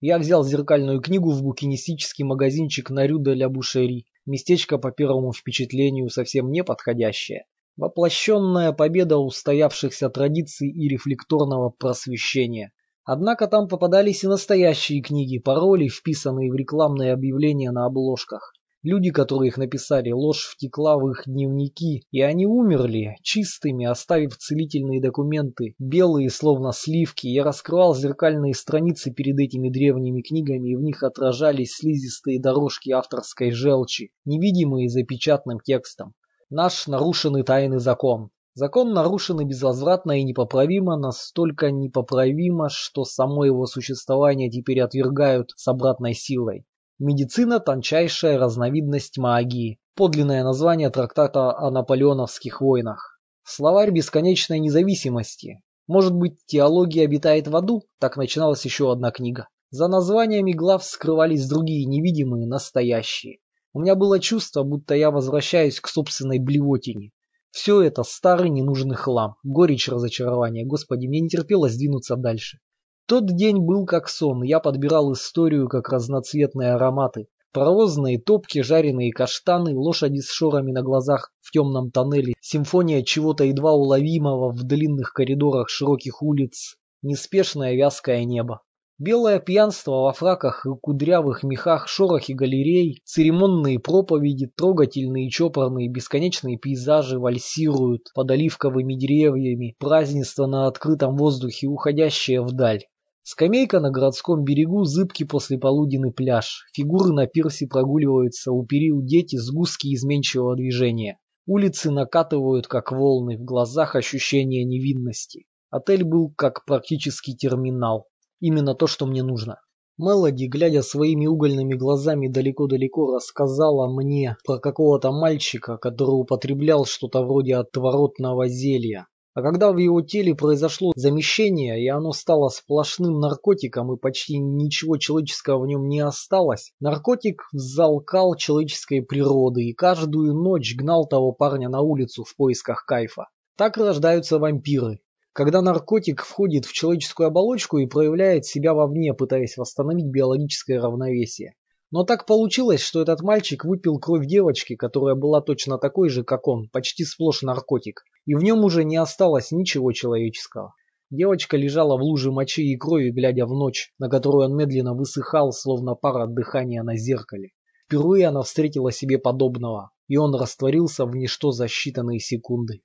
Я 0.00 0.18
взял 0.18 0.42
зеркальную 0.42 1.00
книгу 1.00 1.30
в 1.30 1.44
букинистический 1.44 2.24
магазинчик 2.24 2.90
на 2.90 3.06
Рю 3.06 3.20
де 3.20 3.32
ля 3.34 3.48
Бушери. 3.48 4.06
Местечко 4.26 4.76
по 4.78 4.90
первому 4.90 5.32
впечатлению 5.32 6.08
совсем 6.08 6.50
не 6.50 6.64
подходящее. 6.64 7.44
Воплощенная 7.76 8.72
победа 8.72 9.18
устоявшихся 9.18 10.10
традиций 10.10 10.68
и 10.68 10.88
рефлекторного 10.88 11.70
просвещения. 11.70 12.72
Однако 13.04 13.46
там 13.46 13.66
попадались 13.66 14.24
и 14.24 14.28
настоящие 14.28 15.02
книги, 15.02 15.38
пароли, 15.38 15.88
вписанные 15.88 16.50
в 16.50 16.54
рекламные 16.54 17.12
объявления 17.12 17.70
на 17.70 17.86
обложках. 17.86 18.52
Люди, 18.82 19.10
которые 19.10 19.48
их 19.48 19.58
написали, 19.58 20.10
ложь 20.10 20.46
втекла 20.54 20.96
в 20.96 21.06
их 21.10 21.24
дневники, 21.26 22.06
и 22.10 22.22
они 22.22 22.46
умерли, 22.46 23.14
чистыми, 23.22 23.84
оставив 23.84 24.38
целительные 24.38 25.02
документы, 25.02 25.74
белые, 25.78 26.30
словно 26.30 26.72
сливки. 26.72 27.26
Я 27.26 27.44
раскрывал 27.44 27.94
зеркальные 27.94 28.54
страницы 28.54 29.10
перед 29.10 29.38
этими 29.38 29.68
древними 29.68 30.22
книгами, 30.22 30.70
и 30.70 30.76
в 30.76 30.80
них 30.80 31.02
отражались 31.02 31.76
слизистые 31.76 32.40
дорожки 32.40 32.90
авторской 32.90 33.50
желчи, 33.50 34.12
невидимые 34.24 34.88
за 34.88 35.02
печатным 35.02 35.60
текстом. 35.60 36.14
Наш 36.48 36.86
нарушенный 36.86 37.42
тайный 37.42 37.80
закон. 37.80 38.30
Закон 38.54 38.92
нарушен 38.92 39.40
и 39.40 39.44
безвозвратно 39.44 40.18
и 40.18 40.24
непоправимо, 40.24 40.96
настолько 40.96 41.70
непоправимо, 41.70 42.68
что 42.68 43.04
само 43.04 43.44
его 43.44 43.66
существование 43.66 44.50
теперь 44.50 44.80
отвергают 44.80 45.50
с 45.56 45.68
обратной 45.68 46.14
силой. 46.14 46.64
Медицина– 46.98 47.60
тончайшая 47.60 48.38
разновидность 48.38 49.18
магии. 49.18 49.78
Подлинное 49.94 50.42
название 50.42 50.90
трактата 50.90 51.56
о 51.56 51.70
наполеоновских 51.70 52.60
войнах. 52.60 53.20
Словарь 53.44 53.90
бесконечной 53.90 54.58
независимости. 54.58 55.62
Может 55.86 56.14
быть, 56.14 56.44
теология 56.46 57.04
обитает 57.04 57.48
в 57.48 57.56
аду? 57.56 57.84
Так 57.98 58.16
начиналась 58.16 58.64
еще 58.64 58.92
одна 58.92 59.12
книга. 59.12 59.48
За 59.70 59.88
названиями 59.88 60.52
глав 60.52 60.84
скрывались 60.84 61.48
другие, 61.48 61.86
невидимые, 61.86 62.46
настоящие. 62.46 63.38
У 63.72 63.80
меня 63.80 63.94
было 63.94 64.18
чувство, 64.18 64.64
будто 64.64 64.94
я 64.94 65.12
возвращаюсь 65.12 65.80
к 65.80 65.88
собственной 65.88 66.40
блевотине. 66.40 67.12
Все 67.50 67.82
это 67.82 68.04
старый 68.04 68.48
ненужный 68.48 68.96
хлам, 68.96 69.34
горечь 69.42 69.88
разочарования. 69.88 70.64
Господи, 70.64 71.06
мне 71.06 71.20
не 71.20 71.28
терпелось 71.28 71.76
двинуться 71.76 72.16
дальше. 72.16 72.58
Тот 73.06 73.26
день 73.26 73.58
был 73.58 73.86
как 73.86 74.08
сон, 74.08 74.42
я 74.42 74.60
подбирал 74.60 75.12
историю, 75.12 75.68
как 75.68 75.88
разноцветные 75.88 76.74
ароматы. 76.74 77.26
Паровозные 77.52 78.20
топки, 78.20 78.62
жареные 78.62 79.12
каштаны, 79.12 79.76
лошади 79.76 80.20
с 80.20 80.30
шорами 80.30 80.70
на 80.70 80.82
глазах 80.82 81.32
в 81.40 81.50
темном 81.50 81.90
тоннеле, 81.90 82.34
симфония 82.40 83.02
чего-то 83.02 83.42
едва 83.42 83.72
уловимого 83.72 84.52
в 84.52 84.62
длинных 84.62 85.12
коридорах 85.12 85.68
широких 85.68 86.22
улиц, 86.22 86.76
неспешное 87.02 87.74
вязкое 87.74 88.24
небо. 88.24 88.60
Белое 89.00 89.40
пьянство 89.40 90.02
во 90.02 90.12
фраках 90.12 90.66
и 90.66 90.68
кудрявых 90.78 91.42
мехах, 91.42 91.88
шорохи 91.88 92.32
галерей, 92.32 93.00
церемонные 93.06 93.78
проповеди, 93.78 94.52
трогательные 94.54 95.30
чопорные 95.30 95.88
бесконечные 95.88 96.58
пейзажи 96.58 97.18
вальсируют 97.18 98.10
под 98.14 98.30
оливковыми 98.30 98.92
деревьями, 98.92 99.74
празднество 99.78 100.44
на 100.44 100.66
открытом 100.66 101.16
воздухе, 101.16 101.66
уходящее 101.66 102.42
вдаль. 102.42 102.82
Скамейка 103.22 103.80
на 103.80 103.90
городском 103.90 104.44
берегу, 104.44 104.84
зыбкий 104.84 105.24
послеполуденный 105.24 106.12
пляж. 106.12 106.66
Фигуры 106.74 107.14
на 107.14 107.26
пирсе 107.26 107.66
прогуливаются, 107.68 108.52
у 108.52 108.66
перил 108.66 109.00
дети, 109.00 109.36
сгустки 109.36 109.94
изменчивого 109.94 110.56
движения. 110.56 111.16
Улицы 111.46 111.90
накатывают, 111.90 112.66
как 112.66 112.92
волны, 112.92 113.38
в 113.38 113.44
глазах 113.44 113.96
ощущение 113.96 114.62
невинности. 114.62 115.46
Отель 115.70 116.04
был 116.04 116.34
как 116.36 116.66
практически 116.66 117.34
терминал. 117.34 118.09
Именно 118.40 118.74
то, 118.74 118.86
что 118.86 119.06
мне 119.06 119.22
нужно. 119.22 119.60
Мелоди, 119.98 120.46
глядя 120.46 120.82
своими 120.82 121.26
угольными 121.26 121.74
глазами 121.74 122.26
далеко-далеко, 122.26 123.14
рассказала 123.14 123.86
мне 123.92 124.36
про 124.46 124.58
какого-то 124.58 125.12
мальчика, 125.12 125.76
который 125.76 126.20
употреблял 126.20 126.86
что-то 126.86 127.22
вроде 127.22 127.56
отворотного 127.56 128.48
зелья. 128.48 129.06
А 129.34 129.42
когда 129.42 129.72
в 129.72 129.76
его 129.76 130.00
теле 130.00 130.34
произошло 130.34 130.92
замещение, 130.96 131.84
и 131.84 131.88
оно 131.88 132.12
стало 132.12 132.48
сплошным 132.48 133.20
наркотиком, 133.20 133.92
и 133.92 133.98
почти 133.98 134.38
ничего 134.38 134.96
человеческого 134.96 135.62
в 135.62 135.66
нем 135.66 135.88
не 135.88 136.00
осталось, 136.00 136.72
наркотик 136.80 137.42
залкал 137.52 138.34
человеческой 138.36 139.02
природы 139.02 139.64
и 139.64 139.74
каждую 139.74 140.34
ночь 140.34 140.74
гнал 140.74 141.06
того 141.06 141.32
парня 141.32 141.68
на 141.68 141.80
улицу 141.80 142.24
в 142.24 142.34
поисках 142.34 142.84
кайфа. 142.86 143.28
Так 143.56 143.76
рождаются 143.76 144.38
вампиры. 144.38 145.00
Когда 145.32 145.62
наркотик 145.62 146.22
входит 146.22 146.64
в 146.64 146.72
человеческую 146.72 147.28
оболочку 147.28 147.78
и 147.78 147.86
проявляет 147.86 148.46
себя 148.46 148.74
вовне, 148.74 149.14
пытаясь 149.14 149.56
восстановить 149.56 150.10
биологическое 150.10 150.80
равновесие. 150.80 151.54
Но 151.92 152.04
так 152.04 152.26
получилось, 152.26 152.80
что 152.80 153.00
этот 153.00 153.22
мальчик 153.22 153.64
выпил 153.64 153.98
кровь 153.98 154.26
девочки, 154.26 154.74
которая 154.74 155.14
была 155.14 155.40
точно 155.40 155.78
такой 155.78 156.08
же, 156.08 156.24
как 156.24 156.48
он, 156.48 156.68
почти 156.68 157.04
сплошь 157.04 157.42
наркотик, 157.42 158.02
и 158.26 158.34
в 158.34 158.42
нем 158.42 158.64
уже 158.64 158.84
не 158.84 158.96
осталось 158.96 159.52
ничего 159.52 159.92
человеческого. 159.92 160.74
Девочка 161.10 161.56
лежала 161.56 161.96
в 161.96 162.02
луже 162.02 162.32
мочи 162.32 162.62
и 162.62 162.76
крови, 162.76 163.10
глядя 163.10 163.46
в 163.46 163.50
ночь, 163.50 163.92
на 163.98 164.08
которую 164.08 164.48
он 164.48 164.56
медленно 164.56 164.94
высыхал, 164.94 165.52
словно 165.52 165.94
пара 165.94 166.24
от 166.24 166.34
дыхания 166.34 166.82
на 166.82 166.96
зеркале. 166.96 167.50
Впервые 167.86 168.28
она 168.28 168.42
встретила 168.42 168.92
себе 168.92 169.18
подобного, 169.18 169.90
и 170.06 170.16
он 170.16 170.34
растворился 170.34 171.04
в 171.06 171.16
ничто 171.16 171.50
за 171.50 171.66
считанные 171.66 172.18
секунды. 172.18 172.82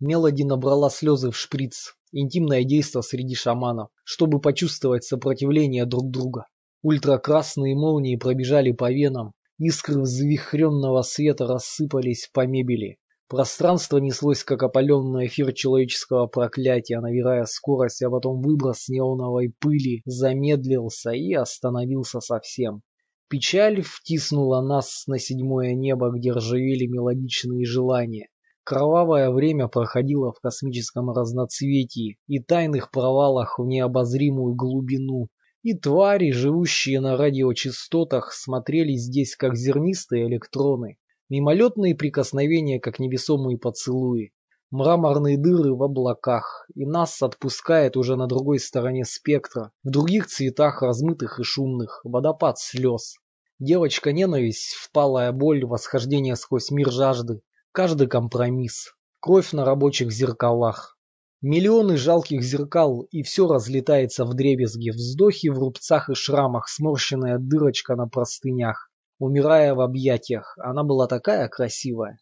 Мелоди 0.00 0.44
набрала 0.44 0.88
слезы 0.88 1.30
в 1.30 1.36
шприц, 1.36 1.94
интимное 2.10 2.64
действо 2.64 3.02
среди 3.02 3.34
шаманов, 3.34 3.90
чтобы 4.02 4.40
почувствовать 4.40 5.04
сопротивление 5.04 5.84
друг 5.84 6.10
друга. 6.10 6.46
Ультракрасные 6.82 7.74
молнии 7.74 8.16
пробежали 8.16 8.72
по 8.72 8.90
венам, 8.90 9.34
искры 9.58 10.00
взвихренного 10.00 11.02
света 11.02 11.46
рассыпались 11.46 12.30
по 12.32 12.46
мебели. 12.46 12.96
Пространство 13.28 13.98
неслось, 13.98 14.42
как 14.42 14.62
опаленный 14.62 15.26
эфир 15.26 15.52
человеческого 15.52 16.26
проклятия, 16.26 16.98
набирая 17.00 17.44
скорость, 17.44 18.02
а 18.02 18.08
потом 18.08 18.40
выброс 18.40 18.88
неоновой 18.88 19.54
пыли 19.60 20.00
замедлился 20.06 21.10
и 21.10 21.34
остановился 21.34 22.20
совсем. 22.20 22.80
Печаль 23.28 23.82
втиснула 23.82 24.62
нас 24.62 25.04
на 25.06 25.18
седьмое 25.18 25.74
небо, 25.74 26.10
где 26.10 26.32
ржавели 26.32 26.86
мелодичные 26.86 27.66
желания. 27.66 28.28
Кровавое 28.70 29.32
время 29.32 29.66
проходило 29.66 30.30
в 30.30 30.38
космическом 30.38 31.10
разноцветии 31.10 32.18
и 32.28 32.38
тайных 32.38 32.92
провалах 32.92 33.58
в 33.58 33.66
необозримую 33.66 34.54
глубину, 34.54 35.26
и 35.64 35.74
твари, 35.74 36.30
живущие 36.30 37.00
на 37.00 37.16
радиочастотах, 37.16 38.32
смотрели 38.32 38.92
здесь 38.92 39.34
как 39.34 39.56
зернистые 39.56 40.28
электроны, 40.28 40.98
мимолетные 41.28 41.96
прикосновения, 41.96 42.78
как 42.78 43.00
невесомые 43.00 43.58
поцелуи, 43.58 44.30
мраморные 44.70 45.36
дыры 45.36 45.74
в 45.74 45.82
облаках, 45.82 46.64
и 46.76 46.86
нас 46.86 47.20
отпускает 47.22 47.96
уже 47.96 48.14
на 48.14 48.28
другой 48.28 48.60
стороне 48.60 49.04
спектра, 49.04 49.72
в 49.82 49.90
других 49.90 50.28
цветах 50.28 50.82
размытых 50.82 51.40
и 51.40 51.42
шумных, 51.42 52.02
водопад 52.04 52.60
слез. 52.60 53.16
Девочка-ненависть, 53.58 54.74
впалая 54.74 55.32
боль, 55.32 55.64
восхождение 55.64 56.36
сквозь 56.36 56.70
мир 56.70 56.92
жажды, 56.92 57.42
каждый 57.72 58.08
компромисс, 58.08 58.94
кровь 59.20 59.52
на 59.52 59.64
рабочих 59.64 60.10
зеркалах, 60.12 60.98
Миллионы 61.42 61.96
жалких 61.96 62.42
зеркал, 62.42 63.00
и 63.10 63.22
все 63.22 63.48
разлетается 63.48 64.26
в 64.26 64.34
дребезги, 64.34 64.90
вздохи 64.90 65.46
в 65.46 65.58
рубцах 65.58 66.10
и 66.10 66.14
шрамах, 66.14 66.68
сморщенная 66.68 67.38
дырочка 67.38 67.96
на 67.96 68.06
простынях. 68.06 68.90
Умирая 69.18 69.74
в 69.74 69.80
объятиях, 69.80 70.54
она 70.58 70.82
была 70.82 71.06
такая 71.06 71.48
красивая. 71.48 72.18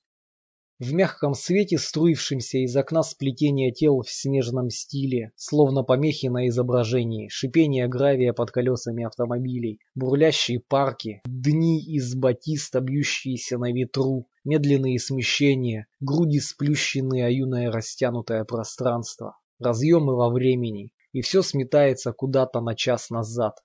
В 0.78 0.92
мягком 0.92 1.34
свете, 1.34 1.76
струившемся 1.76 2.58
из 2.58 2.76
окна 2.76 3.02
сплетения 3.02 3.72
тел 3.72 4.02
в 4.02 4.10
снежном 4.10 4.70
стиле, 4.70 5.32
словно 5.34 5.82
помехи 5.82 6.26
на 6.26 6.46
изображении, 6.46 7.28
шипение 7.28 7.88
гравия 7.88 8.32
под 8.32 8.52
колесами 8.52 9.04
автомобилей, 9.04 9.80
бурлящие 9.96 10.60
парки, 10.60 11.20
дни 11.24 11.80
из 11.80 12.14
батиста, 12.14 12.80
бьющиеся 12.80 13.58
на 13.58 13.72
ветру, 13.72 14.28
медленные 14.44 15.00
смещения, 15.00 15.88
груди 15.98 16.38
сплющенные, 16.38 17.26
а 17.26 17.30
юное 17.30 17.72
растянутое 17.72 18.44
пространство, 18.44 19.36
разъемы 19.58 20.14
во 20.14 20.30
времени, 20.30 20.92
и 21.12 21.22
все 21.22 21.42
сметается 21.42 22.12
куда-то 22.12 22.60
на 22.60 22.76
час 22.76 23.10
назад. 23.10 23.58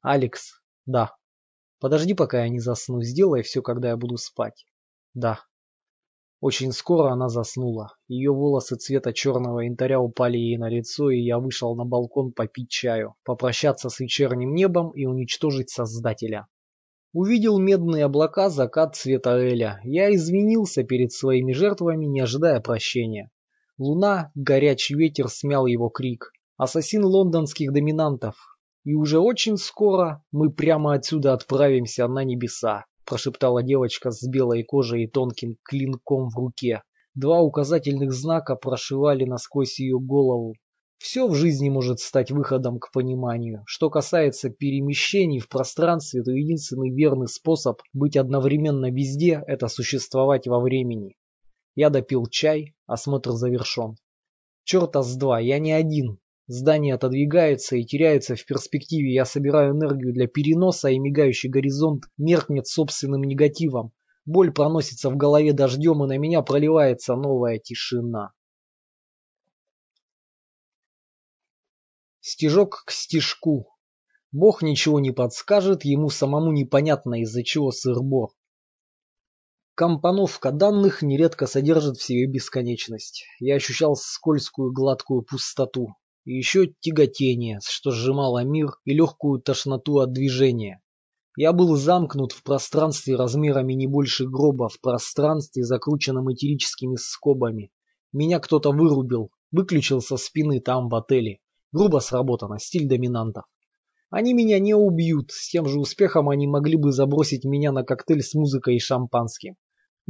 Алекс, 0.00 0.62
да, 0.86 1.12
Подожди, 1.80 2.14
пока 2.14 2.42
я 2.42 2.48
не 2.48 2.58
засну. 2.58 3.02
Сделай 3.02 3.42
все, 3.42 3.62
когда 3.62 3.90
я 3.90 3.96
буду 3.96 4.16
спать. 4.16 4.66
Да. 5.14 5.40
Очень 6.40 6.70
скоро 6.70 7.10
она 7.10 7.28
заснула. 7.28 7.94
Ее 8.06 8.30
волосы 8.32 8.76
цвета 8.76 9.12
черного 9.12 9.60
янтаря 9.60 9.98
упали 9.98 10.36
ей 10.38 10.56
на 10.56 10.68
лицо, 10.68 11.10
и 11.10 11.18
я 11.18 11.40
вышел 11.40 11.74
на 11.74 11.84
балкон 11.84 12.32
попить 12.32 12.70
чаю, 12.70 13.16
попрощаться 13.24 13.88
с 13.88 13.98
вечерним 13.98 14.54
небом 14.54 14.92
и 14.92 15.04
уничтожить 15.04 15.70
Создателя. 15.70 16.46
Увидел 17.12 17.58
медные 17.58 18.04
облака, 18.04 18.50
закат 18.50 18.94
цвета 18.94 19.36
Эля. 19.36 19.80
Я 19.82 20.14
извинился 20.14 20.84
перед 20.84 21.10
своими 21.10 21.52
жертвами, 21.52 22.06
не 22.06 22.20
ожидая 22.20 22.60
прощения. 22.60 23.30
Луна, 23.76 24.30
горячий 24.36 24.94
ветер 24.94 25.28
смял 25.28 25.66
его 25.66 25.88
крик. 25.88 26.30
Ассасин 26.56 27.04
лондонских 27.04 27.72
доминантов. 27.72 28.36
И 28.84 28.94
уже 28.94 29.18
очень 29.18 29.56
скоро 29.56 30.22
мы 30.30 30.52
прямо 30.52 30.94
отсюда 30.94 31.32
отправимся 31.32 32.06
на 32.06 32.22
небеса 32.22 32.84
прошептала 33.08 33.62
девочка 33.62 34.10
с 34.10 34.22
белой 34.28 34.62
кожей 34.62 35.04
и 35.04 35.08
тонким 35.08 35.56
клинком 35.64 36.28
в 36.28 36.36
руке. 36.36 36.82
Два 37.14 37.40
указательных 37.40 38.12
знака 38.12 38.54
прошивали 38.54 39.24
насквозь 39.24 39.80
ее 39.80 39.98
голову. 39.98 40.54
Все 40.98 41.26
в 41.26 41.34
жизни 41.34 41.70
может 41.70 42.00
стать 42.00 42.30
выходом 42.30 42.78
к 42.78 42.92
пониманию. 42.92 43.62
Что 43.66 43.88
касается 43.88 44.50
перемещений 44.50 45.38
в 45.38 45.48
пространстве, 45.48 46.22
то 46.22 46.32
единственный 46.32 46.90
верный 46.90 47.28
способ 47.28 47.80
быть 47.94 48.16
одновременно 48.16 48.90
везде– 48.90 49.42
это 49.46 49.68
существовать 49.68 50.46
во 50.46 50.60
времени. 50.60 51.16
Я 51.76 51.88
допил 51.90 52.26
чай, 52.26 52.74
осмотр 52.86 53.30
завершен. 53.30 53.96
Черта 54.64 55.02
с 55.02 55.16
два, 55.16 55.40
я 55.40 55.58
не 55.58 55.72
один. 55.72 56.18
Здание 56.50 56.94
отодвигается 56.94 57.76
и 57.76 57.84
теряется 57.84 58.34
в 58.34 58.42
перспективе. 58.46 59.12
Я 59.12 59.26
собираю 59.26 59.74
энергию 59.74 60.14
для 60.14 60.26
переноса, 60.26 60.88
и 60.88 60.98
мигающий 60.98 61.50
горизонт 61.50 62.04
меркнет 62.16 62.66
собственным 62.66 63.22
негативом. 63.22 63.92
Боль 64.24 64.50
проносится 64.50 65.10
в 65.10 65.16
голове 65.16 65.52
дождем, 65.52 66.02
и 66.02 66.08
на 66.08 66.16
меня 66.16 66.40
проливается 66.40 67.16
новая 67.16 67.58
тишина. 67.58 68.32
Стежок 72.20 72.84
к 72.86 72.92
стежку. 72.92 73.68
Бог 74.32 74.62
ничего 74.62 75.00
не 75.00 75.10
подскажет, 75.10 75.84
ему 75.84 76.08
самому 76.08 76.50
непонятно, 76.52 77.20
из-за 77.20 77.44
чего 77.44 77.72
сыр-бор. 77.72 78.30
Компоновка 79.74 80.50
данных 80.50 81.02
нередко 81.02 81.46
содержит 81.46 81.98
в 81.98 82.02
себе 82.02 82.26
бесконечность. 82.26 83.26
Я 83.38 83.56
ощущал 83.56 83.96
скользкую 83.96 84.72
гладкую 84.72 85.22
пустоту 85.22 85.88
и 86.28 86.36
еще 86.36 86.66
тяготение, 86.80 87.58
что 87.66 87.90
сжимало 87.90 88.44
мир, 88.44 88.72
и 88.84 88.92
легкую 88.92 89.40
тошноту 89.40 90.00
от 90.00 90.12
движения. 90.12 90.82
Я 91.38 91.54
был 91.54 91.74
замкнут 91.74 92.32
в 92.32 92.42
пространстве 92.42 93.16
размерами 93.16 93.72
не 93.72 93.86
больше 93.86 94.28
гроба, 94.28 94.68
в 94.68 94.78
пространстве, 94.78 95.64
закрученном 95.64 96.30
этерическими 96.30 96.96
скобами. 96.96 97.70
Меня 98.12 98.40
кто-то 98.40 98.72
вырубил, 98.72 99.30
выключил 99.52 100.02
со 100.02 100.18
спины 100.18 100.60
там, 100.60 100.90
в 100.90 100.94
отеле. 100.96 101.38
Грубо 101.72 102.00
сработано, 102.00 102.58
стиль 102.58 102.86
доминантов. 102.86 103.44
Они 104.10 104.34
меня 104.34 104.58
не 104.58 104.74
убьют, 104.74 105.30
с 105.30 105.48
тем 105.48 105.64
же 105.64 105.80
успехом 105.80 106.28
они 106.28 106.46
могли 106.46 106.76
бы 106.76 106.92
забросить 106.92 107.44
меня 107.44 107.72
на 107.72 107.84
коктейль 107.84 108.22
с 108.22 108.34
музыкой 108.34 108.76
и 108.76 108.80
шампанским. 108.80 109.56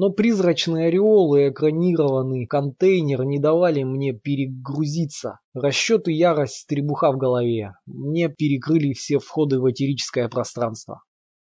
Но 0.00 0.10
призрачный 0.10 0.86
ореол 0.86 1.34
и 1.34 1.48
экранированный 1.48 2.46
контейнер 2.46 3.24
не 3.24 3.40
давали 3.40 3.82
мне 3.82 4.12
перегрузиться. 4.12 5.40
Расчеты 5.54 6.12
ярость 6.12 6.68
требуха 6.68 7.10
в 7.10 7.16
голове. 7.16 7.72
Мне 7.84 8.28
перекрыли 8.28 8.92
все 8.92 9.18
входы 9.18 9.60
в 9.60 9.68
этерическое 9.68 10.28
пространство. 10.28 11.02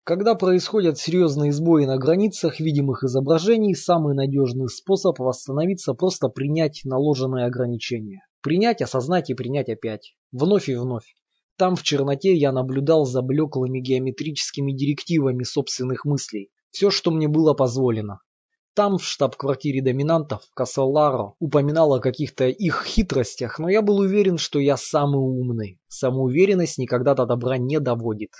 Когда 0.04 0.37
происходят 0.37 0.99
серьезные 0.99 1.50
сбои 1.50 1.85
на 1.85 1.99
границах 1.99 2.61
видимых 2.61 3.02
изображений, 3.02 3.75
самый 3.75 4.14
надежный 4.14 4.68
способ 4.68 5.18
восстановиться 5.18 5.95
просто 5.95 6.28
принять 6.28 6.83
наложенные 6.85 7.47
ограничения. 7.47 8.21
Принять, 8.40 8.83
осознать 8.83 9.30
и 9.30 9.35
принять 9.35 9.68
опять. 9.68 10.14
Вновь 10.30 10.68
и 10.68 10.76
вновь. 10.76 11.12
Там 11.57 11.74
в 11.74 11.83
черноте 11.83 12.37
я 12.37 12.53
наблюдал 12.53 13.05
за 13.05 13.20
блеклыми 13.20 13.81
геометрическими 13.81 14.70
директивами 14.70 15.42
собственных 15.42 16.05
мыслей. 16.05 16.51
Все, 16.70 16.90
что 16.90 17.11
мне 17.11 17.27
было 17.27 17.55
позволено. 17.55 18.20
Там, 18.79 18.99
в 18.99 19.03
штаб-квартире 19.03 19.83
доминантов, 19.83 20.43
Кассаларо 20.55 21.35
упоминал 21.41 21.95
о 21.95 22.01
каких-то 22.01 22.47
их 22.47 22.85
хитростях, 22.87 23.59
но 23.59 23.69
я 23.69 23.83
был 23.83 23.99
уверен, 23.99 24.38
что 24.38 24.61
я 24.61 24.77
самый 24.77 25.19
умный. 25.19 25.81
Самоуверенность 25.88 26.79
никогда 26.79 27.14
до 27.14 27.27
добра 27.27 27.59
не 27.59 27.81
доводит. 27.81 28.31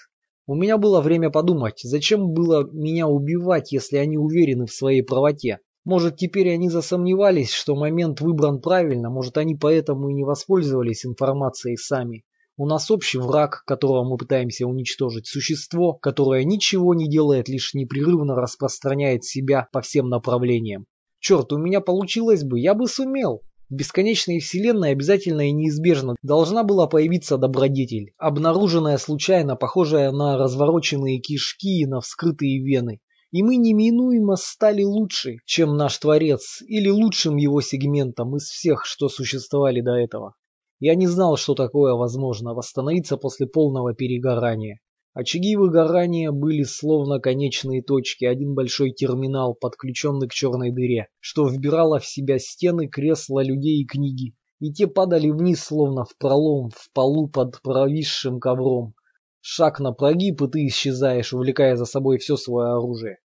У 0.47 0.55
меня 0.55 0.79
было 0.79 1.01
время 1.01 1.31
подумать, 1.31 1.81
зачем 1.83 2.35
было 2.35 2.63
меня 2.71 3.09
убивать, 3.09 3.73
если 3.73 3.97
они 3.97 4.17
уверены 4.17 4.67
в 4.67 4.73
своей 4.73 5.03
правоте. 5.03 5.59
Может, 5.85 6.19
теперь 6.19 6.55
они 6.55 6.69
засомневались, 6.69 7.51
что 7.51 7.75
момент 7.75 8.21
выбран 8.21 8.61
правильно, 8.61 9.11
может, 9.11 9.39
они 9.39 9.57
поэтому 9.57 10.09
и 10.09 10.15
не 10.15 10.23
воспользовались 10.23 11.05
информацией 11.05 11.77
сами. 11.77 12.23
У 12.61 12.67
нас 12.67 12.91
общий 12.91 13.19
враг, 13.19 13.63
которого 13.67 14.03
мы 14.03 14.17
пытаемся 14.17 14.67
уничтожить, 14.67 15.29
существо, 15.29 15.93
которое 15.93 16.43
ничего 16.43 16.93
не 16.93 17.09
делает, 17.09 17.49
лишь 17.49 17.73
непрерывно 17.73 18.35
распространяет 18.35 19.23
себя 19.23 19.69
по 19.71 19.81
всем 19.81 20.09
направлениям. 20.09 20.87
Черт, 21.21 21.53
у 21.53 21.57
меня 21.57 21.81
получилось 21.81 22.43
бы, 22.43 22.59
я 22.59 22.75
бы 22.75 22.89
сумел. 22.89 23.43
В 23.71 23.75
бесконечной 23.75 24.41
вселенной 24.41 24.91
обязательно 24.91 25.49
и 25.49 25.53
неизбежно 25.53 26.17
должна 26.23 26.65
была 26.65 26.89
появиться 26.89 27.39
добродетель, 27.39 28.13
обнаруженная 28.19 28.99
случайно, 28.99 29.55
похожая 29.55 30.11
на 30.11 30.37
развороченные 30.37 31.21
кишки 31.21 31.83
и 31.83 31.87
на 31.87 32.01
вскрытые 32.01 32.61
вены. 32.61 32.99
И 33.31 33.45
мы 33.45 33.55
неминуемо 33.55 34.35
стали 34.35 34.83
лучше, 34.83 35.37
чем 35.45 35.77
наш 35.77 35.97
Творец, 35.99 36.61
или 36.67 36.89
лучшим 36.89 37.37
его 37.37 37.61
сегментом 37.61 38.35
из 38.35 38.47
всех, 38.49 38.85
что 38.85 39.09
существовали 39.09 39.81
до 39.81 39.93
этого. 39.93 40.35
Я 40.81 40.95
не 40.95 41.09
знал, 41.09 41.37
что 41.37 41.55
такое 41.55 41.95
возможно 41.95 42.55
восстановиться 42.55 43.17
после 43.17 43.47
полного 43.47 43.95
перегорания. 43.95 44.81
Очаги 45.13 45.57
выгорания 45.57 46.31
были 46.31 46.63
словно 46.63 47.19
конечные 47.19 47.83
точки, 47.83 48.25
один 48.25 48.55
большой 48.55 48.93
терминал, 48.93 49.55
подключенный 49.55 50.29
к 50.29 50.33
черной 50.33 50.71
дыре, 50.71 51.09
что 51.19 51.49
вбирало 51.49 51.99
в 51.99 52.07
себя 52.07 52.39
стены, 52.39 52.87
кресла, 52.87 53.43
людей 53.43 53.83
и 53.83 53.87
книги. 53.87 54.37
И 54.61 54.73
те 54.73 54.87
падали 54.87 55.31
вниз, 55.31 55.65
словно 55.65 56.05
в 56.05 56.17
пролом, 56.17 56.71
в 56.71 56.93
полу 56.93 57.29
под 57.29 57.61
провисшим 57.63 58.39
ковром. 58.39 58.95
Шаг 59.41 59.81
на 59.81 59.93
прогиб, 59.93 60.41
и 60.43 60.49
ты 60.49 60.67
исчезаешь, 60.69 61.33
увлекая 61.33 61.75
за 61.75 61.87
собой 61.87 62.19
все 62.19 62.37
свое 62.37 62.75
оружие. 62.75 63.19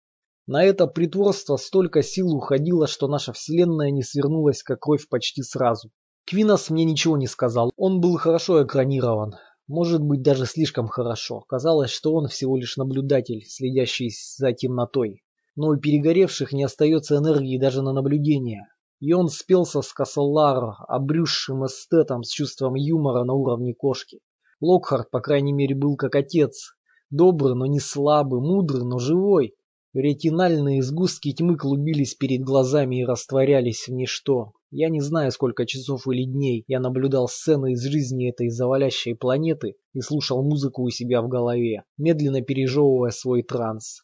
На 0.46 0.64
это 0.64 0.86
притворство 0.86 1.56
столько 1.56 2.02
сил 2.02 2.34
уходило, 2.34 2.86
что 2.86 3.08
наша 3.08 3.34
вселенная 3.34 3.90
не 3.90 4.02
свернулась, 4.02 4.62
как 4.62 4.80
кровь 4.80 5.06
почти 5.08 5.42
сразу. 5.42 5.90
Квинос 6.24 6.70
мне 6.70 6.84
ничего 6.84 7.16
не 7.16 7.26
сказал. 7.26 7.72
Он 7.76 8.00
был 8.00 8.16
хорошо 8.16 8.64
экранирован. 8.64 9.34
Может 9.66 10.02
быть, 10.02 10.22
даже 10.22 10.46
слишком 10.46 10.86
хорошо. 10.86 11.40
Казалось, 11.48 11.90
что 11.90 12.14
он 12.14 12.28
всего 12.28 12.56
лишь 12.56 12.76
наблюдатель, 12.76 13.44
следящий 13.46 14.10
за 14.36 14.52
темнотой. 14.52 15.24
Но 15.56 15.68
у 15.68 15.76
перегоревших 15.76 16.52
не 16.52 16.64
остается 16.64 17.16
энергии 17.16 17.58
даже 17.58 17.82
на 17.82 17.92
наблюдение. 17.92 18.68
И 19.00 19.12
он 19.12 19.28
спелся 19.28 19.82
с 19.82 19.92
Кассалларо, 19.92 20.76
обрюзшим 20.88 21.66
эстетом 21.66 22.22
с 22.22 22.30
чувством 22.30 22.74
юмора 22.74 23.24
на 23.24 23.34
уровне 23.34 23.74
кошки. 23.74 24.20
Локхард, 24.60 25.10
по 25.10 25.20
крайней 25.20 25.52
мере, 25.52 25.74
был 25.74 25.96
как 25.96 26.14
отец. 26.14 26.74
Добрый, 27.10 27.56
но 27.56 27.66
не 27.66 27.80
слабый, 27.80 28.40
мудрый, 28.40 28.84
но 28.84 28.98
живой. 28.98 29.54
Ретинальные 29.94 30.82
сгустки 30.82 31.34
тьмы 31.34 31.58
клубились 31.58 32.14
перед 32.14 32.40
глазами 32.40 33.02
и 33.02 33.04
растворялись 33.04 33.88
в 33.88 33.92
ничто. 33.92 34.52
Я 34.70 34.88
не 34.88 35.02
знаю, 35.02 35.30
сколько 35.32 35.66
часов 35.66 36.08
или 36.08 36.24
дней 36.24 36.64
я 36.66 36.80
наблюдал 36.80 37.28
сцены 37.28 37.72
из 37.72 37.82
жизни 37.82 38.30
этой 38.30 38.48
завалящей 38.48 39.14
планеты 39.14 39.74
и 39.92 40.00
слушал 40.00 40.42
музыку 40.42 40.82
у 40.82 40.88
себя 40.88 41.20
в 41.20 41.28
голове, 41.28 41.84
медленно 41.98 42.40
пережевывая 42.40 43.10
свой 43.10 43.42
транс. 43.42 44.00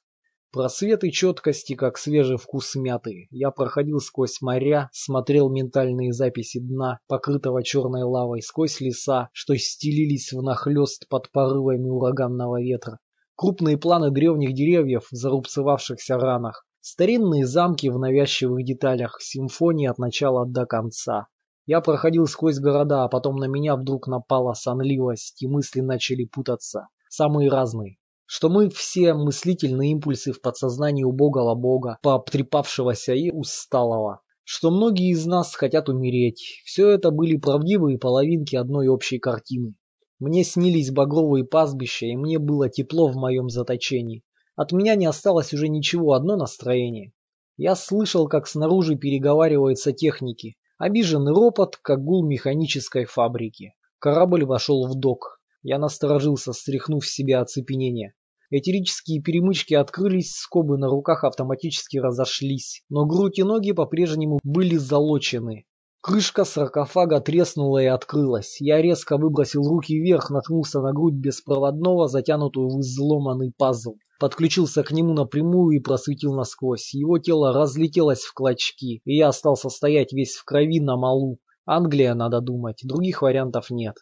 Просветы 0.53 1.11
четкости, 1.11 1.75
как 1.75 1.97
свежий 1.97 2.37
вкус 2.37 2.75
мяты. 2.75 3.27
Я 3.31 3.51
проходил 3.51 4.01
сквозь 4.01 4.43
моря, 4.43 4.91
смотрел 4.93 5.49
ментальные 5.49 6.13
записи 6.13 6.61
дна, 6.61 7.01
покрытого 7.07 7.63
черной 7.63 8.03
лавой, 8.03 8.43
сквозь 8.43 8.83
леса, 8.83 9.31
что 9.33 9.57
стелились 9.57 10.35
внахлёст 10.35 11.09
под 11.09 11.31
порывами 11.33 11.89
ураганного 11.89 12.61
ветра. 12.61 12.99
Крупные 13.39 13.79
планы 13.79 14.11
древних 14.11 14.53
деревьев 14.53 15.07
в 15.13 15.15
зарубцевавшихся 15.17 16.19
ранах, 16.19 16.67
Старинные 16.81 17.47
замки 17.47 17.89
в 17.89 17.99
навязчивых 17.99 18.65
деталях, 18.65 19.19
симфонии 19.21 19.87
от 19.87 19.99
начала 19.99 20.45
до 20.45 20.67
конца. 20.67 21.29
Я 21.65 21.81
проходил 21.81 22.27
сквозь 22.27 22.59
города, 22.59 23.05
а 23.05 23.09
потом 23.09 23.37
на 23.37 23.45
меня 23.45 23.77
вдруг 23.77 24.09
напала 24.09 24.55
сонливость, 24.55 25.43
и 25.43 25.47
мысли 25.47 25.83
начали 25.83 26.25
путаться. 26.25 26.89
Самые 27.09 27.51
разные. 27.51 27.99
Что 28.27 28.49
мы 28.49 28.71
все 28.71 29.15
мыслительные 29.15 29.93
импульсы 29.93 30.33
в 30.33 30.41
подсознании 30.41 31.05
убогого 31.05 31.55
бога, 31.55 31.99
пообтрепавшегося 32.03 33.13
и 33.13 33.31
усталого. 33.31 34.23
Что 34.43 34.73
многие 34.73 35.11
из 35.11 35.27
нас 35.27 35.55
хотят 35.55 35.89
умереть. 35.89 36.63
Все 36.65 36.89
это 36.89 37.13
были 37.13 37.37
правдивые 37.37 37.99
половинки 37.99 38.57
одной 38.57 38.89
общей 38.89 39.21
картины. 39.21 39.75
Мне 40.19 40.43
снились 40.43 40.91
багровые 40.91 41.45
пастбища, 41.45 42.07
и 42.07 42.17
мне 42.17 42.39
было 42.39 42.69
тепло 42.69 43.07
в 43.07 43.17
моем 43.17 43.49
заточении. 43.49 44.25
От 44.57 44.73
меня 44.73 44.97
не 44.97 45.07
осталось 45.07 45.55
уже 45.55 45.69
ничего, 45.69 46.15
одно 46.15 46.37
настроение. 46.37 47.13
Я 47.57 47.77
слышал, 47.77 48.27
как 48.27 48.49
снаружи 48.49 48.97
переговариваются 48.97 49.93
техники. 49.93 50.57
Обиженный 50.79 51.33
ропот, 51.33 51.77
как 51.77 52.03
гул 52.03 52.27
механической 52.27 53.05
фабрики. 53.05 53.75
Корабль 54.01 54.45
вошел 54.45 54.89
в 54.89 54.95
док. 54.97 55.41
Я 55.63 55.79
насторожился, 55.79 56.53
стряхнув 56.53 57.07
с 57.07 57.13
себя 57.13 57.41
оцепенение. 57.41 58.15
Этерические 58.51 59.23
перемычки 59.23 59.75
открылись, 59.75 60.35
скобы 60.35 60.79
на 60.79 60.89
руках 60.89 61.23
автоматически 61.23 61.99
разошлись, 61.99 62.83
но 62.89 63.07
грудь 63.07 63.39
и 63.39 63.45
ноги 63.45 63.73
по-прежнему 63.73 64.41
были 64.43 64.77
залочены. 64.77 65.67
Крышка 66.09 66.47
саркофага 66.47 67.21
треснула 67.21 67.83
и 67.83 67.85
открылась. 67.85 68.63
Я 68.63 68.81
резко 68.81 69.19
выбросил 69.19 69.69
руки 69.69 69.95
вверх, 69.95 70.31
наткнулся 70.31 70.81
на 70.81 70.95
грудь 70.95 71.13
беспроводного, 71.13 72.09
затянутую 72.09 72.71
в 72.71 72.81
изломанный 72.81 73.53
пазл. 73.55 73.97
Подключился 74.19 74.83
к 74.83 74.91
нему 74.91 75.13
напрямую 75.13 75.77
и 75.77 75.81
просветил 75.81 76.35
насквозь. 76.35 76.95
Его 76.95 77.19
тело 77.19 77.53
разлетелось 77.53 78.23
в 78.23 78.33
клочки, 78.33 79.03
и 79.05 79.17
я 79.19 79.29
остался 79.29 79.69
стоять 79.69 80.15
весь 80.15 80.35
в 80.37 80.47
крови 80.47 80.81
на 80.81 80.97
малу. 80.97 81.41
Англия, 81.67 82.15
надо 82.15 82.41
думать, 82.41 82.81
других 82.85 83.21
вариантов 83.21 83.69
нет. 83.69 83.97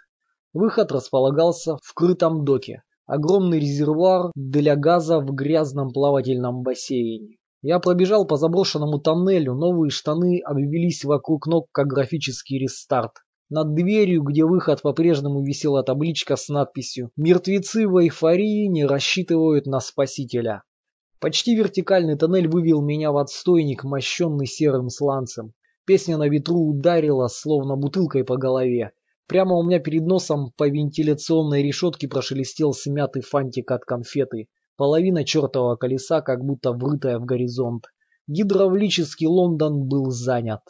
Выход 0.53 0.93
располагался 0.93 1.77
в 1.83 1.93
крытом 1.93 2.45
доке. 2.45 2.85
Огромный 3.07 3.59
резервуар 3.59 4.31
для 4.37 4.77
газа 4.77 5.19
в 5.19 5.35
грязном 5.35 5.91
плавательном 5.93 6.63
бассейне. 6.63 7.39
Я 7.69 7.81
пробежал 7.81 8.25
по 8.25 8.37
заброшенному 8.37 9.01
тоннелю, 9.01 9.53
новые 9.55 9.91
штаны 9.91 10.41
обвелись 10.45 11.03
вокруг 11.03 11.49
ног, 11.49 11.67
как 11.73 11.89
графический 11.89 12.61
рестарт. 12.61 13.11
Над 13.51 13.75
дверью, 13.75 14.23
где 14.23 14.45
выход 14.45 14.83
по-прежнему 14.83 15.43
висела 15.43 15.83
табличка 15.83 16.37
с 16.37 16.49
надписью 16.49 17.11
«Мертвецы 17.17 17.89
в 17.89 18.01
эйфории 18.01 18.69
не 18.69 18.87
рассчитывают 18.87 19.67
на 19.67 19.81
спасителя». 19.81 20.63
Почти 21.19 21.57
вертикальный 21.57 22.17
тоннель 22.17 22.47
вывел 22.47 22.83
меня 22.83 23.11
в 23.11 23.17
отстойник, 23.17 23.83
мощенный 23.83 24.47
серым 24.47 24.89
сланцем. 24.89 25.53
Песня 25.87 26.19
на 26.19 26.29
ветру 26.29 26.61
ударила, 26.69 27.27
словно 27.27 27.75
бутылкой 27.75 28.23
по 28.23 28.37
голове. 28.37 28.93
Прямо 29.27 29.57
у 29.57 29.65
меня 29.65 29.81
перед 29.81 30.07
носом 30.07 30.53
по 30.57 30.69
вентиляционной 30.69 31.65
решетке 31.65 32.07
прошелестел 32.07 32.73
смятый 32.73 33.23
фантик 33.23 33.73
от 33.73 33.85
конфеты. 33.85 34.47
Половина 34.77 35.25
чертового 35.25 35.77
колеса, 35.77 36.21
как 36.21 36.45
будто 36.45 36.73
врытая 36.73 37.19
в 37.19 37.25
горизонт. 37.25 37.85
Гидравлический 38.27 39.27
Лондон 39.27 39.89
был 39.89 40.11
занят. 40.11 40.61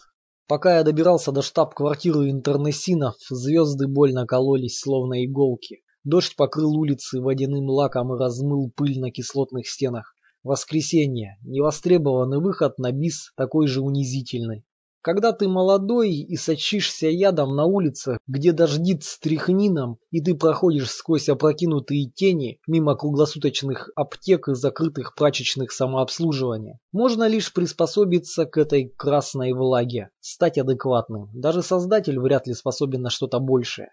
Пока 0.46 0.76
я 0.76 0.84
добирался 0.84 1.32
до 1.32 1.42
штаб-квартиры 1.42 2.30
интернесинов, 2.30 3.16
звезды 3.28 3.88
больно 3.88 4.24
кололись, 4.24 4.78
словно 4.78 5.24
иголки. 5.24 5.82
Дождь 6.04 6.36
покрыл 6.36 6.76
улицы 6.76 7.20
водяным 7.20 7.68
лаком 7.68 8.14
и 8.14 8.18
размыл 8.18 8.70
пыль 8.76 9.00
на 9.00 9.10
кислотных 9.10 9.66
стенах. 9.68 10.14
Воскресенье. 10.44 11.36
Невостребованный 11.42 12.38
выход 12.38 12.78
на 12.78 12.92
бис 12.92 13.32
такой 13.36 13.66
же 13.66 13.80
унизительный. 13.80 14.64
Когда 15.06 15.30
ты 15.30 15.46
молодой 15.46 16.14
и 16.14 16.34
сочишься 16.34 17.06
ядом 17.06 17.54
на 17.54 17.64
улице, 17.64 18.18
где 18.26 18.50
дождит 18.50 19.04
стряхнином, 19.04 19.98
и 20.10 20.20
ты 20.20 20.34
проходишь 20.34 20.90
сквозь 20.90 21.28
опрокинутые 21.28 22.10
тени, 22.10 22.58
мимо 22.66 22.96
круглосуточных 22.96 23.90
аптек 23.94 24.48
и 24.48 24.56
закрытых 24.56 25.14
прачечных 25.14 25.70
самообслуживания, 25.70 26.80
можно 26.90 27.28
лишь 27.28 27.52
приспособиться 27.52 28.46
к 28.46 28.58
этой 28.58 28.88
красной 28.96 29.52
влаге, 29.52 30.10
стать 30.18 30.58
адекватным. 30.58 31.30
Даже 31.32 31.62
создатель 31.62 32.18
вряд 32.18 32.48
ли 32.48 32.54
способен 32.54 33.02
на 33.02 33.10
что-то 33.10 33.38
большее. 33.38 33.90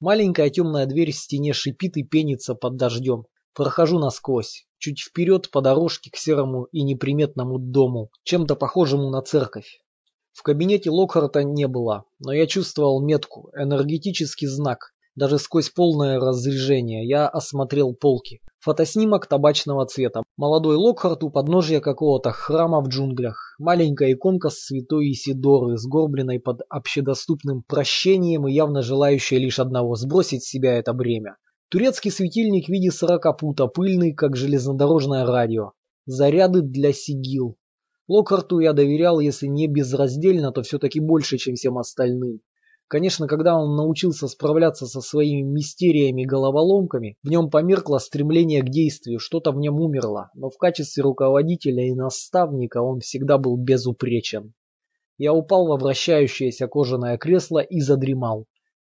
Маленькая 0.00 0.48
темная 0.48 0.86
дверь 0.86 1.12
в 1.12 1.16
стене 1.16 1.52
шипит 1.52 1.98
и 1.98 2.04
пенится 2.04 2.54
под 2.54 2.76
дождем. 2.76 3.26
Прохожу 3.52 3.98
насквозь, 3.98 4.66
чуть 4.78 5.00
вперед 5.00 5.50
по 5.50 5.60
дорожке 5.60 6.10
к 6.10 6.16
серому 6.16 6.64
и 6.72 6.82
неприметному 6.82 7.58
дому, 7.58 8.08
чем-то 8.22 8.56
похожему 8.56 9.10
на 9.10 9.20
церковь. 9.20 9.83
В 10.34 10.42
кабинете 10.42 10.90
Локхарта 10.90 11.44
не 11.44 11.68
было, 11.68 12.04
но 12.18 12.32
я 12.32 12.48
чувствовал 12.48 13.00
метку, 13.00 13.50
энергетический 13.56 14.48
знак. 14.48 14.92
Даже 15.14 15.38
сквозь 15.38 15.70
полное 15.70 16.18
разрежение 16.18 17.06
я 17.06 17.28
осмотрел 17.28 17.94
полки. 17.94 18.40
Фотоснимок 18.58 19.28
табачного 19.28 19.86
цвета. 19.86 20.24
Молодой 20.36 20.74
Локхарт 20.74 21.22
у 21.22 21.30
подножия 21.30 21.78
какого-то 21.80 22.32
храма 22.32 22.80
в 22.80 22.88
джунглях. 22.88 23.54
Маленькая 23.60 24.12
иконка 24.12 24.50
с 24.50 24.64
святой 24.64 25.12
Исидоры, 25.12 25.76
сгорбленной 25.76 26.40
под 26.40 26.62
общедоступным 26.68 27.62
прощением 27.62 28.48
и 28.48 28.52
явно 28.52 28.82
желающая 28.82 29.38
лишь 29.38 29.60
одного– 29.60 29.94
сбросить 29.96 30.42
с 30.42 30.48
себя 30.48 30.74
это 30.74 30.92
бремя. 30.92 31.36
Турецкий 31.68 32.10
светильник 32.10 32.66
в 32.66 32.70
виде 32.70 32.90
сорокопута, 32.90 33.68
пыльный, 33.68 34.12
как 34.14 34.34
железнодорожное 34.34 35.24
радио. 35.24 35.72
Заряды 36.06 36.62
для 36.62 36.92
сигил. 36.92 37.56
Локхарту 38.06 38.58
я 38.58 38.72
доверял, 38.72 39.18
если 39.20 39.46
не 39.46 39.66
безраздельно, 39.66 40.52
то 40.52 40.62
все-таки 40.62 41.00
больше, 41.00 41.38
чем 41.38 41.54
всем 41.54 41.78
остальным. 41.78 42.40
Конечно, 42.86 43.26
когда 43.26 43.56
он 43.56 43.76
научился 43.76 44.28
справляться 44.28 44.86
со 44.86 45.00
своими 45.00 45.40
мистериями-головоломками, 45.40 47.16
в 47.22 47.28
нем 47.28 47.48
померкло 47.48 47.98
стремление 47.98 48.62
к 48.62 48.68
действию, 48.68 49.18
что-то 49.18 49.52
в 49.52 49.56
нем 49.56 49.80
умерло, 49.80 50.30
но 50.34 50.50
в 50.50 50.58
качестве 50.58 51.02
руководителя 51.02 51.88
и 51.88 51.94
наставника 51.94 52.82
он 52.82 53.00
всегда 53.00 53.38
был 53.38 53.56
безупречен. 53.56 54.52
Я 55.16 55.32
упал 55.32 55.66
во 55.66 55.76
вращающееся 55.76 56.66
кожаное 56.66 57.16
кресло 57.16 57.60
и 57.60 57.80
задремал. 57.80 58.46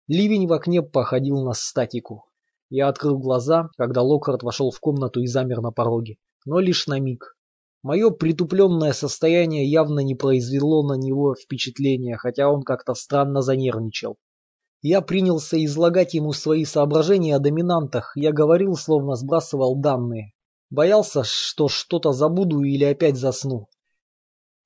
Ливень 0.08 0.46
в 0.46 0.52
окне 0.52 0.82
походил 0.82 1.42
на 1.42 1.52
статику. 1.52 2.26
Я 2.68 2.88
открыл 2.88 3.18
глаза, 3.18 3.70
когда 3.78 4.02
Локхарт 4.02 4.42
вошел 4.42 4.70
в 4.70 4.78
комнату 4.78 5.20
и 5.20 5.26
замер 5.26 5.62
на 5.62 5.70
пороге, 5.70 6.16
но 6.44 6.58
лишь 6.58 6.86
на 6.86 7.00
миг. 7.00 7.35
Мое 7.86 8.10
притупленное 8.10 8.92
состояние 8.92 9.70
явно 9.70 10.00
не 10.00 10.16
произвело 10.16 10.82
на 10.82 10.94
него 10.94 11.36
впечатления, 11.36 12.16
хотя 12.16 12.50
он 12.50 12.62
как-то 12.62 12.94
странно 12.94 13.42
занервничал. 13.42 14.16
Я 14.82 15.00
принялся 15.02 15.56
излагать 15.64 16.12
ему 16.14 16.32
свои 16.32 16.64
соображения 16.64 17.36
о 17.36 17.38
доминантах, 17.38 18.10
я 18.16 18.32
говорил, 18.32 18.74
словно 18.74 19.14
сбрасывал 19.14 19.76
данные. 19.76 20.32
Боялся, 20.68 21.22
что 21.22 21.68
что-то 21.68 22.10
забуду 22.10 22.64
или 22.64 22.82
опять 22.82 23.16
засну. 23.16 23.68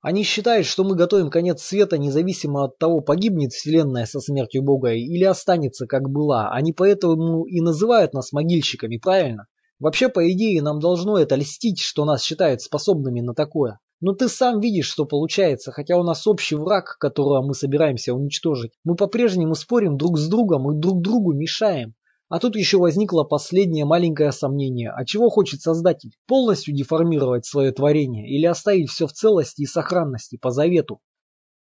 Они 0.01 0.23
считают, 0.23 0.65
что 0.65 0.83
мы 0.83 0.95
готовим 0.95 1.29
конец 1.29 1.61
света 1.61 1.99
независимо 1.99 2.63
от 2.63 2.79
того, 2.79 3.01
погибнет 3.01 3.51
Вселенная 3.51 4.07
со 4.07 4.19
смертью 4.19 4.63
Бога 4.63 4.93
или 4.93 5.25
останется, 5.25 5.85
как 5.85 6.09
была. 6.09 6.49
Они 6.49 6.73
поэтому 6.73 7.45
и 7.45 7.61
называют 7.61 8.13
нас 8.15 8.31
могильщиками, 8.31 8.97
правильно? 8.97 9.45
Вообще, 9.81 10.09
по 10.09 10.31
идее, 10.31 10.61
нам 10.61 10.79
должно 10.79 11.17
это 11.17 11.35
льстить, 11.35 11.79
что 11.81 12.05
нас 12.05 12.21
считают 12.21 12.61
способными 12.61 13.19
на 13.19 13.33
такое. 13.33 13.79
Но 13.99 14.13
ты 14.13 14.29
сам 14.29 14.59
видишь, 14.59 14.85
что 14.85 15.05
получается, 15.05 15.71
хотя 15.71 15.97
у 15.97 16.03
нас 16.03 16.27
общий 16.27 16.55
враг, 16.55 16.97
которого 16.99 17.41
мы 17.41 17.55
собираемся 17.55 18.13
уничтожить. 18.13 18.73
Мы 18.83 18.95
по-прежнему 18.95 19.55
спорим 19.55 19.97
друг 19.97 20.19
с 20.19 20.27
другом 20.27 20.71
и 20.71 20.79
друг 20.79 21.01
другу 21.01 21.33
мешаем. 21.33 21.95
А 22.29 22.37
тут 22.37 22.55
еще 22.55 22.77
возникло 22.77 23.23
последнее 23.23 23.85
маленькое 23.85 24.31
сомнение. 24.31 24.91
А 24.91 25.03
чего 25.03 25.31
хочет 25.31 25.61
создатель? 25.61 26.11
Полностью 26.27 26.75
деформировать 26.75 27.47
свое 27.47 27.71
творение 27.71 28.29
или 28.29 28.45
оставить 28.45 28.91
все 28.91 29.07
в 29.07 29.13
целости 29.13 29.63
и 29.63 29.65
сохранности 29.65 30.37
по 30.37 30.51
завету? 30.51 30.99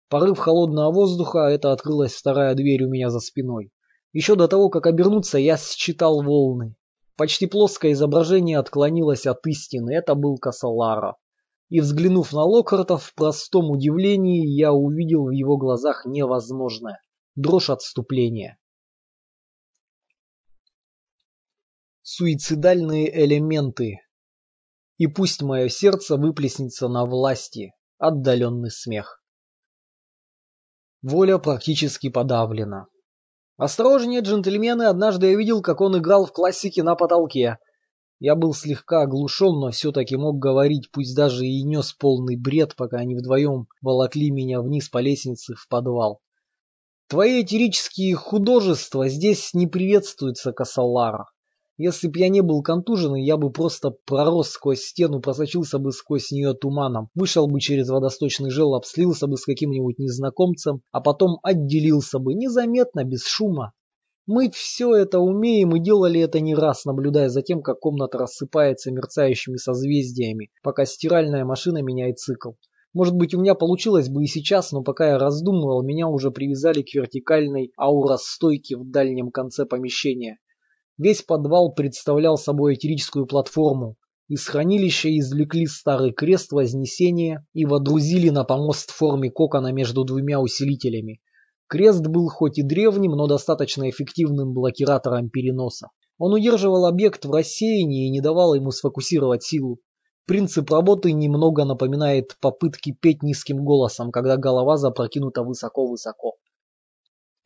Порыв 0.08 0.38
холодного 0.38 0.90
воздуха, 0.90 1.46
это 1.50 1.70
открылась 1.70 2.14
вторая 2.14 2.56
дверь 2.56 2.82
у 2.82 2.88
меня 2.88 3.10
за 3.10 3.20
спиной. 3.20 3.70
Еще 4.12 4.34
до 4.34 4.48
того, 4.48 4.70
как 4.70 4.88
обернуться, 4.88 5.38
я 5.38 5.56
считал 5.56 6.20
волны. 6.24 6.74
Почти 7.18 7.46
плоское 7.46 7.92
изображение 7.92 8.58
отклонилось 8.60 9.26
от 9.26 9.44
истины, 9.48 9.92
это 9.92 10.14
был 10.14 10.38
Касалара. 10.38 11.16
И 11.68 11.80
взглянув 11.80 12.32
на 12.32 12.44
Локхарта 12.44 12.96
в 12.96 13.12
простом 13.14 13.72
удивлении, 13.72 14.46
я 14.46 14.72
увидел 14.72 15.24
в 15.24 15.30
его 15.30 15.56
глазах 15.56 16.06
невозможное. 16.06 17.02
Дрожь 17.34 17.70
отступления. 17.70 18.56
Суицидальные 22.02 23.24
элементы. 23.24 23.98
И 24.96 25.08
пусть 25.08 25.42
мое 25.42 25.68
сердце 25.68 26.16
выплеснется 26.16 26.86
на 26.86 27.04
власти. 27.04 27.74
Отдаленный 27.98 28.70
смех. 28.70 29.20
Воля 31.02 31.38
практически 31.38 32.10
подавлена. 32.10 32.86
«Осторожнее, 33.58 34.20
джентльмены, 34.20 34.84
однажды 34.84 35.26
я 35.26 35.36
видел, 35.36 35.62
как 35.62 35.80
он 35.80 35.98
играл 35.98 36.24
в 36.24 36.32
классике 36.32 36.82
на 36.84 36.94
потолке». 36.94 37.58
Я 38.20 38.34
был 38.34 38.54
слегка 38.54 39.02
оглушен, 39.02 39.60
но 39.60 39.70
все-таки 39.70 40.16
мог 40.16 40.38
говорить, 40.38 40.90
пусть 40.90 41.14
даже 41.14 41.44
и 41.44 41.62
нес 41.62 41.92
полный 41.92 42.36
бред, 42.36 42.74
пока 42.76 42.98
они 42.98 43.14
вдвоем 43.14 43.66
волокли 43.82 44.30
меня 44.30 44.60
вниз 44.60 44.88
по 44.88 44.98
лестнице 44.98 45.54
в 45.54 45.68
подвал. 45.68 46.20
Твои 47.08 47.42
этерические 47.42 48.14
художества 48.14 49.08
здесь 49.08 49.54
не 49.54 49.66
приветствуются, 49.66 50.52
Касалара. 50.52 51.26
Если 51.80 52.08
б 52.08 52.18
я 52.18 52.28
не 52.28 52.42
был 52.42 52.60
контужен, 52.60 53.14
я 53.14 53.36
бы 53.36 53.52
просто 53.52 53.90
пророс 54.04 54.50
сквозь 54.50 54.82
стену, 54.82 55.20
просочился 55.20 55.78
бы 55.78 55.92
сквозь 55.92 56.32
нее 56.32 56.52
туманом, 56.52 57.08
вышел 57.14 57.46
бы 57.46 57.60
через 57.60 57.88
водосточный 57.88 58.50
желоб, 58.50 58.84
слился 58.84 59.28
бы 59.28 59.36
с 59.36 59.44
каким-нибудь 59.44 60.00
незнакомцем, 60.00 60.82
а 60.90 61.00
потом 61.00 61.38
отделился 61.44 62.18
бы 62.18 62.34
незаметно, 62.34 63.04
без 63.04 63.24
шума. 63.24 63.74
Мы 64.26 64.50
все 64.50 64.92
это 64.92 65.20
умеем 65.20 65.76
и 65.76 65.80
делали 65.80 66.20
это 66.20 66.40
не 66.40 66.56
раз, 66.56 66.84
наблюдая 66.84 67.28
за 67.28 67.42
тем, 67.42 67.62
как 67.62 67.78
комната 67.78 68.18
рассыпается 68.18 68.90
мерцающими 68.90 69.56
созвездиями, 69.56 70.50
пока 70.64 70.84
стиральная 70.84 71.44
машина 71.44 71.80
меняет 71.80 72.18
цикл. 72.18 72.54
Может 72.92 73.14
быть, 73.14 73.34
у 73.34 73.40
меня 73.40 73.54
получилось 73.54 74.08
бы 74.08 74.24
и 74.24 74.26
сейчас, 74.26 74.72
но 74.72 74.82
пока 74.82 75.10
я 75.10 75.18
раздумывал, 75.18 75.84
меня 75.84 76.08
уже 76.08 76.32
привязали 76.32 76.82
к 76.82 76.92
вертикальной 76.92 77.70
ауростойке 77.76 78.76
в 78.76 78.90
дальнем 78.90 79.30
конце 79.30 79.64
помещения. 79.64 80.38
Весь 80.98 81.22
подвал 81.22 81.72
представлял 81.72 82.36
собой 82.36 82.74
этерическую 82.74 83.26
платформу. 83.26 83.96
Из 84.26 84.44
хранилища 84.44 85.08
извлекли 85.16 85.66
старый 85.66 86.12
крест 86.12 86.50
Вознесения 86.50 87.46
и 87.54 87.64
водрузили 87.64 88.30
на 88.30 88.42
помост 88.42 88.90
в 88.90 88.96
форме 88.96 89.30
кокона 89.30 89.72
между 89.72 90.04
двумя 90.04 90.40
усилителями. 90.40 91.20
Крест 91.68 92.04
был 92.04 92.28
хоть 92.28 92.58
и 92.58 92.62
древним, 92.62 93.12
но 93.12 93.28
достаточно 93.28 93.88
эффективным 93.88 94.52
блокиратором 94.52 95.30
переноса. 95.30 95.88
Он 96.18 96.32
удерживал 96.32 96.86
объект 96.86 97.24
в 97.24 97.30
рассеянии 97.30 98.08
и 98.08 98.10
не 98.10 98.20
давал 98.20 98.54
ему 98.54 98.72
сфокусировать 98.72 99.44
силу. 99.44 99.78
Принцип 100.26 100.68
работы 100.70 101.12
немного 101.12 101.64
напоминает 101.64 102.36
попытки 102.40 102.92
петь 102.92 103.22
низким 103.22 103.64
голосом, 103.64 104.10
когда 104.10 104.36
голова 104.36 104.76
запрокинута 104.76 105.42
высоко-высоко. 105.42 106.34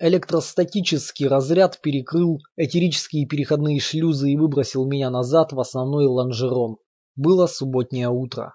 Электростатический 0.05 1.29
разряд 1.29 1.81
перекрыл 1.81 2.41
этерические 2.57 3.25
переходные 3.25 3.79
шлюзы 3.79 4.33
и 4.33 4.37
выбросил 4.37 4.85
меня 4.85 5.11
назад 5.11 5.53
в 5.53 5.61
основной 5.61 6.07
лонжерон. 6.07 6.79
Было 7.15 7.47
субботнее 7.47 8.09
утро. 8.09 8.53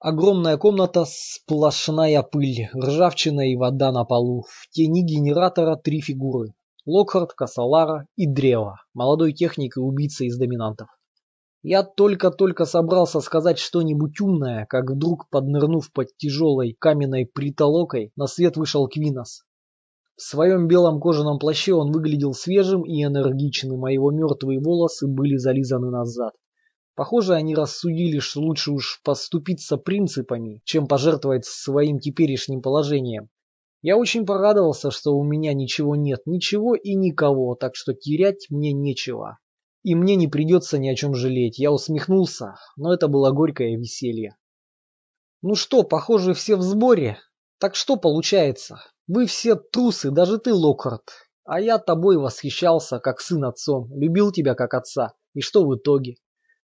Огромная 0.00 0.58
комната, 0.58 1.06
сплошная 1.08 2.22
пыль, 2.22 2.68
ржавчина 2.76 3.50
и 3.50 3.56
вода 3.56 3.90
на 3.90 4.04
полу. 4.04 4.42
В 4.50 4.68
тени 4.68 5.00
генератора 5.02 5.76
три 5.76 6.02
фигуры. 6.02 6.52
Локхард, 6.84 7.32
Касалара 7.32 8.06
и 8.14 8.26
Древо, 8.26 8.76
молодой 8.92 9.32
техник 9.32 9.78
и 9.78 9.80
убийца 9.80 10.24
из 10.24 10.36
доминантов. 10.36 10.88
Я 11.62 11.84
только-только 11.84 12.66
собрался 12.66 13.20
сказать 13.20 13.58
что-нибудь 13.58 14.20
умное, 14.20 14.66
как 14.66 14.90
вдруг, 14.90 15.30
поднырнув 15.30 15.90
под 15.90 16.14
тяжелой 16.18 16.76
каменной 16.78 17.24
притолокой, 17.24 18.12
на 18.14 18.26
свет 18.26 18.58
вышел 18.58 18.86
Квинос. 18.88 19.45
В 20.16 20.22
своем 20.22 20.66
белом 20.66 20.98
кожаном 20.98 21.38
плаще 21.38 21.74
он 21.74 21.92
выглядел 21.92 22.32
свежим 22.32 22.84
и 22.84 23.04
энергичным, 23.04 23.84
а 23.84 23.92
его 23.92 24.10
мертвые 24.10 24.60
волосы 24.60 25.06
были 25.06 25.36
зализаны 25.36 25.90
назад. 25.90 26.32
Похоже, 26.94 27.34
они 27.34 27.54
рассудили, 27.54 28.18
что 28.20 28.40
лучше 28.40 28.72
уж 28.72 29.02
поступиться 29.04 29.76
принципами, 29.76 30.62
чем 30.64 30.86
пожертвовать 30.86 31.44
своим 31.44 31.98
теперешним 31.98 32.62
положением. 32.62 33.28
Я 33.82 33.98
очень 33.98 34.24
порадовался, 34.24 34.90
что 34.90 35.12
у 35.12 35.22
меня 35.22 35.52
ничего 35.52 35.94
нет, 35.94 36.22
ничего 36.24 36.74
и 36.74 36.94
никого, 36.94 37.54
так 37.54 37.76
что 37.76 37.92
терять 37.92 38.46
мне 38.48 38.72
нечего. 38.72 39.38
И 39.82 39.94
мне 39.94 40.16
не 40.16 40.26
придется 40.26 40.78
ни 40.78 40.88
о 40.88 40.94
чем 40.94 41.14
жалеть. 41.14 41.58
Я 41.58 41.70
усмехнулся, 41.70 42.54
но 42.76 42.94
это 42.94 43.06
было 43.06 43.30
горькое 43.32 43.76
веселье. 43.76 44.34
Ну 45.42 45.54
что, 45.54 45.82
похоже, 45.82 46.32
все 46.32 46.56
в 46.56 46.62
сборе. 46.62 47.18
Так 47.58 47.74
что 47.74 47.96
получается? 47.96 48.80
Вы 49.08 49.26
все 49.26 49.54
трусы, 49.54 50.10
даже 50.10 50.38
ты, 50.38 50.52
Локхард. 50.52 51.10
А 51.44 51.60
я 51.60 51.78
тобой 51.78 52.18
восхищался, 52.18 52.98
как 52.98 53.20
сын 53.20 53.44
отцом, 53.44 53.88
любил 53.94 54.32
тебя 54.32 54.54
как 54.54 54.74
отца. 54.74 55.12
И 55.32 55.40
что 55.40 55.64
в 55.64 55.76
итоге? 55.76 56.16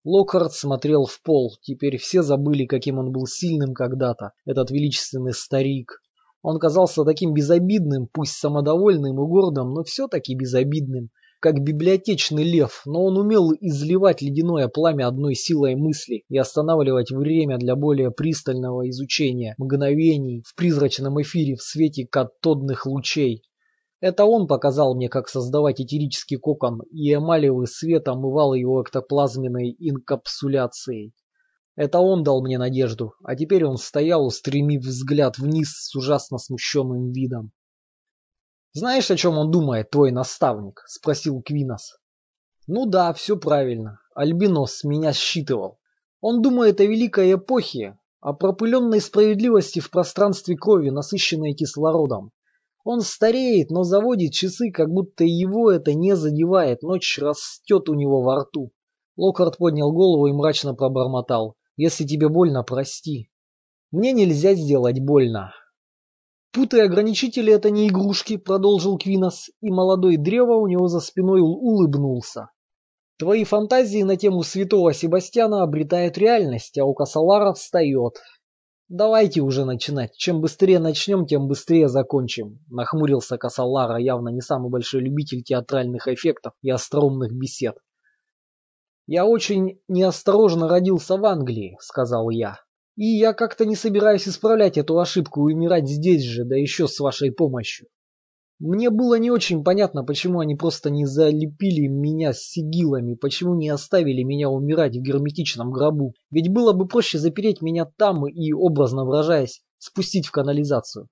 Локхард 0.03 0.53
смотрел 0.53 1.05
в 1.05 1.21
пол. 1.23 1.57
Теперь 1.61 1.97
все 1.97 2.21
забыли, 2.21 2.65
каким 2.65 2.99
он 2.99 3.11
был 3.11 3.25
сильным 3.25 3.73
когда-то, 3.73 4.33
этот 4.45 4.69
величественный 4.69 5.33
старик. 5.33 6.01
Он 6.41 6.59
казался 6.59 7.03
таким 7.03 7.33
безобидным, 7.33 8.07
пусть 8.13 8.33
самодовольным 8.33 9.21
и 9.21 9.27
гордым, 9.27 9.73
но 9.73 9.83
все-таки 9.83 10.35
безобидным, 10.35 11.09
как 11.39 11.61
библиотечный 11.61 12.43
лев, 12.43 12.81
но 12.85 13.05
он 13.05 13.17
умел 13.17 13.53
изливать 13.53 14.21
ледяное 14.21 14.67
пламя 14.67 15.07
одной 15.07 15.35
силой 15.35 15.75
мысли 15.75 16.23
и 16.27 16.37
останавливать 16.37 17.11
время 17.11 17.57
для 17.57 17.75
более 17.75 18.11
пристального 18.11 18.89
изучения 18.89 19.55
мгновений 19.57 20.43
в 20.45 20.53
призрачном 20.55 21.21
эфире 21.21 21.55
в 21.55 21.61
свете 21.61 22.05
катодных 22.05 22.85
лучей. 22.85 23.43
Это 24.01 24.25
он 24.25 24.47
показал 24.47 24.95
мне, 24.95 25.07
как 25.07 25.29
создавать 25.29 25.79
этерический 25.79 26.37
кокон, 26.37 26.81
и 26.91 27.13
эмалевый 27.13 27.67
свет 27.67 28.07
омывал 28.07 28.53
его 28.53 28.81
эктоплазменной 28.81 29.75
инкапсуляцией. 29.79 31.13
Это 31.75 31.99
он 31.99 32.23
дал 32.23 32.41
мне 32.41 32.57
надежду, 32.57 33.13
а 33.23 33.37
теперь 33.37 33.63
он 33.63 33.77
стоял, 33.77 34.25
устремив 34.25 34.83
взгляд 34.83 35.37
вниз 35.37 35.69
с 35.69 35.95
ужасно 35.95 36.37
смущенным 36.37 37.11
видом. 37.13 37.51
«Знаешь, 38.73 39.09
о 39.09 39.15
чем 39.15 39.37
он 39.37 39.49
думает, 39.49 39.89
твой 39.89 40.11
наставник?»– 40.11 40.83
спросил 40.87 41.41
Квинос. 41.41 41.97
«Ну 42.67 42.85
да, 42.85 43.13
все 43.13 43.35
правильно. 43.35 43.99
Альбинос 44.13 44.83
меня 44.83 45.11
считывал. 45.11 45.79
Он 46.21 46.41
думает 46.41 46.79
о 46.79 46.85
великой 46.85 47.33
эпохе, 47.33 47.97
о 48.19 48.33
пропыленной 48.33 49.01
справедливости 49.01 49.79
в 49.79 49.89
пространстве 49.89 50.55
крови, 50.55 50.89
насыщенной 50.89 51.53
кислородом. 51.53 52.31
Он 52.83 53.01
стареет, 53.01 53.71
но 53.71 53.83
заводит 53.83 54.33
часы, 54.33 54.71
как 54.71 54.89
будто 54.89 55.23
его 55.23 55.71
это 55.71 55.93
не 55.93 56.15
задевает, 56.15 56.83
ночь 56.83 57.17
растет 57.17 57.89
у 57.89 57.93
него 57.93 58.21
во 58.21 58.41
рту. 58.41 58.71
Локард 59.15 59.57
поднял 59.57 59.91
голову 59.91 60.27
и 60.27 60.31
мрачно 60.31 60.75
пробормотал. 60.75 61.55
«Если 61.75 62.05
тебе 62.05 62.29
больно, 62.29 62.63
прости». 62.63 63.29
«Мне 63.91 64.11
нельзя 64.11 64.53
сделать 64.53 64.99
больно. 64.99 65.53
Путы 66.51 66.81
ограничители 66.81 67.53
это 67.53 67.69
не 67.69 67.89
игрушки, 67.89 68.37
продолжил 68.37 68.97
Квинос, 68.97 69.49
и 69.61 69.69
молодой 69.69 70.17
древо 70.17 70.55
у 70.55 70.67
него 70.67 70.87
за 70.87 70.99
спиной 70.99 71.41
улыбнулся. 71.41 72.49
Твои 73.19 73.43
фантазии 73.43 74.01
на 74.01 74.15
тему 74.15 74.43
святого 74.43 74.93
Себастьяна 74.93 75.61
обретают 75.61 76.17
реальность, 76.17 76.77
а 76.79 76.85
у 76.85 76.93
Касалара 76.93 77.53
встает. 77.53 78.15
Давайте 78.87 79.41
уже 79.41 79.65
начинать. 79.65 80.15
Чем 80.15 80.41
быстрее 80.41 80.79
начнем, 80.79 81.27
тем 81.27 81.47
быстрее 81.47 81.87
закончим. 81.87 82.59
Нахмурился 82.69 83.37
Касалара, 83.37 83.99
явно 83.99 84.29
не 84.29 84.41
самый 84.41 84.71
большой 84.71 85.01
любитель 85.01 85.43
театральных 85.43 86.07
эффектов 86.07 86.53
и 86.63 86.71
остроумных 86.71 87.31
бесед. 87.31 87.77
Я 89.05 89.25
очень 89.25 89.79
неосторожно 89.87 90.67
родился 90.67 91.17
в 91.17 91.25
Англии, 91.25 91.77
сказал 91.81 92.31
я. 92.31 92.57
И 92.99 93.17
я 93.17 93.31
как-то 93.31 93.65
не 93.65 93.77
собираюсь 93.77 94.27
исправлять 94.27 94.77
эту 94.77 94.99
ошибку 94.99 95.47
и 95.47 95.53
умирать 95.53 95.87
здесь 95.87 96.21
же, 96.21 96.43
да 96.43 96.57
еще 96.57 96.85
с 96.85 96.99
вашей 96.99 97.31
помощью. 97.31 97.87
Мне 98.59 98.89
было 98.89 99.17
не 99.17 99.31
очень 99.31 99.63
понятно, 99.63 100.03
почему 100.03 100.41
они 100.41 100.55
просто 100.55 100.89
не 100.89 101.05
залепили 101.05 101.87
меня 101.87 102.33
с 102.33 102.39
сигилами, 102.39 103.13
почему 103.13 103.55
не 103.55 103.69
оставили 103.69 104.23
меня 104.23 104.49
умирать 104.49 104.97
в 104.97 105.01
герметичном 105.01 105.71
гробу. 105.71 106.13
Ведь 106.29 106.51
было 106.51 106.73
бы 106.73 106.89
проще 106.89 107.19
запереть 107.19 107.61
меня 107.61 107.85
там 107.85 108.27
и, 108.27 108.51
образно 108.51 109.05
выражаясь, 109.05 109.61
спустить 109.77 110.27
в 110.27 110.31
канализацию. 110.31 111.07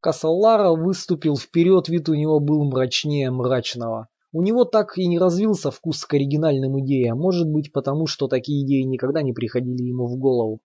Касаллара 0.00 0.70
выступил 0.70 1.36
вперед, 1.36 1.88
вид 1.88 2.08
у 2.08 2.14
него 2.14 2.38
был 2.38 2.62
мрачнее 2.70 3.32
мрачного. 3.32 4.06
У 4.30 4.42
него 4.42 4.64
так 4.64 4.96
и 4.96 5.08
не 5.08 5.18
развился 5.18 5.72
вкус 5.72 6.04
к 6.04 6.14
оригинальным 6.14 6.80
идеям, 6.84 7.18
может 7.18 7.48
быть 7.48 7.72
потому, 7.72 8.06
что 8.06 8.28
такие 8.28 8.64
идеи 8.64 8.82
никогда 8.82 9.22
не 9.22 9.32
приходили 9.32 9.82
ему 9.82 10.06
в 10.06 10.16
голову. 10.16 10.60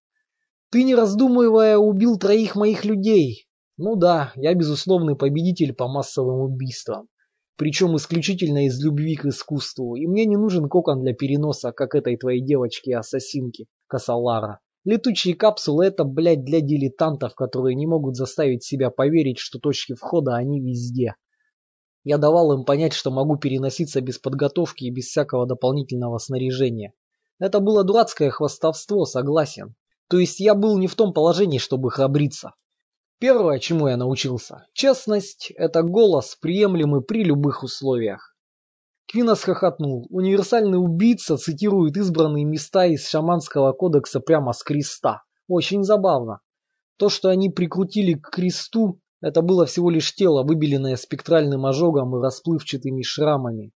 Ты, 0.76 0.84
не 0.84 0.94
раздумывая, 0.94 1.78
убил 1.78 2.18
троих 2.18 2.58
моих 2.58 2.84
людей. 2.84 3.48
Ну 3.78 3.96
да, 3.96 4.34
я 4.36 4.54
безусловный 4.54 5.16
победитель 5.16 5.74
по 5.74 5.88
массовым 5.88 6.42
убийствам. 6.42 7.08
Причем 7.56 7.96
исключительно 7.96 8.66
из 8.66 8.84
любви 8.84 9.16
к 9.16 9.24
искусству. 9.24 9.96
И 9.96 10.06
мне 10.06 10.26
не 10.26 10.36
нужен 10.36 10.68
кокон 10.68 11.02
для 11.02 11.14
переноса, 11.14 11.72
как 11.72 11.96
этой 11.96 12.18
твоей 12.18 12.42
девочки-ассасинки, 12.42 13.68
Касалара. 13.88 14.60
Летучие 14.84 15.34
капсулы 15.34 15.86
это, 15.86 16.04
блядь, 16.04 16.44
для 16.44 16.60
дилетантов, 16.60 17.36
которые 17.36 17.76
не 17.76 17.88
могут 17.88 18.18
заставить 18.18 18.66
себя 18.66 18.90
поверить, 18.90 19.38
что 19.40 19.60
точки 19.60 19.94
входа 19.94 20.36
они 20.36 20.60
везде. 20.60 21.16
Я 22.04 22.18
давал 22.18 22.52
им 22.52 22.66
понять, 22.66 22.92
что 22.92 23.12
могу 23.12 23.38
переноситься 23.38 24.02
без 24.02 24.20
подготовки 24.20 24.84
и 24.84 24.92
без 24.92 25.06
всякого 25.06 25.48
дополнительного 25.48 26.18
снаряжения. 26.18 26.92
Это 27.40 27.62
было 27.62 27.86
дурацкое 27.86 28.30
хвастовство, 28.30 29.06
согласен. 29.06 29.76
То 30.10 30.20
есть 30.20 30.40
я 30.40 30.54
был 30.56 30.78
не 30.78 30.88
в 30.88 30.96
том 30.96 31.14
положении, 31.14 31.58
чтобы 31.58 31.92
храбриться. 31.92 32.54
Первое, 33.20 33.60
чему 33.60 33.88
я 33.88 33.98
научился– 33.98 34.68
честность– 34.74 35.52
это 35.56 35.84
голос, 35.84 36.38
приемлемый 36.40 37.02
при 37.02 37.24
любых 37.24 37.64
условиях. 37.64 38.36
Квинос 39.08 39.44
хохотнул. 39.44 40.08
Универсальный 40.10 40.78
убийца 40.78 41.38
цитирует 41.38 41.96
избранные 41.96 42.44
места 42.44 42.86
из 42.86 43.08
шаманского 43.08 43.72
кодекса 43.72 44.20
прямо 44.20 44.52
с 44.52 44.64
креста. 44.64 45.24
Очень 45.48 45.84
забавно. 45.84 46.42
То, 46.98 47.10
что 47.10 47.30
они 47.30 47.50
прикрутили 47.50 48.14
к 48.14 48.30
кресту, 48.32 49.00
это 49.22 49.42
было 49.42 49.66
всего 49.66 49.90
лишь 49.90 50.14
тело, 50.14 50.44
выбеленное 50.44 50.96
спектральным 50.96 51.66
ожогом 51.66 52.16
и 52.16 52.22
расплывчатыми 52.22 53.04
шрамами. 53.04 53.72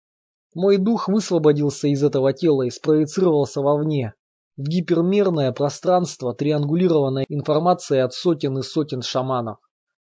Мой 0.55 0.77
дух 0.77 1.07
высвободился 1.07 1.87
из 1.87 2.03
этого 2.03 2.33
тела 2.33 2.63
и 2.63 2.71
спроецировался 2.71 3.61
вовне, 3.61 4.15
в 4.59 4.63
гипермерное 4.63 5.53
пространство, 5.53 6.33
триангулированной 6.33 7.23
информацией 7.29 8.01
от 8.01 8.13
сотен 8.13 8.57
и 8.57 8.61
сотен 8.61 9.01
шаманов. 9.01 9.57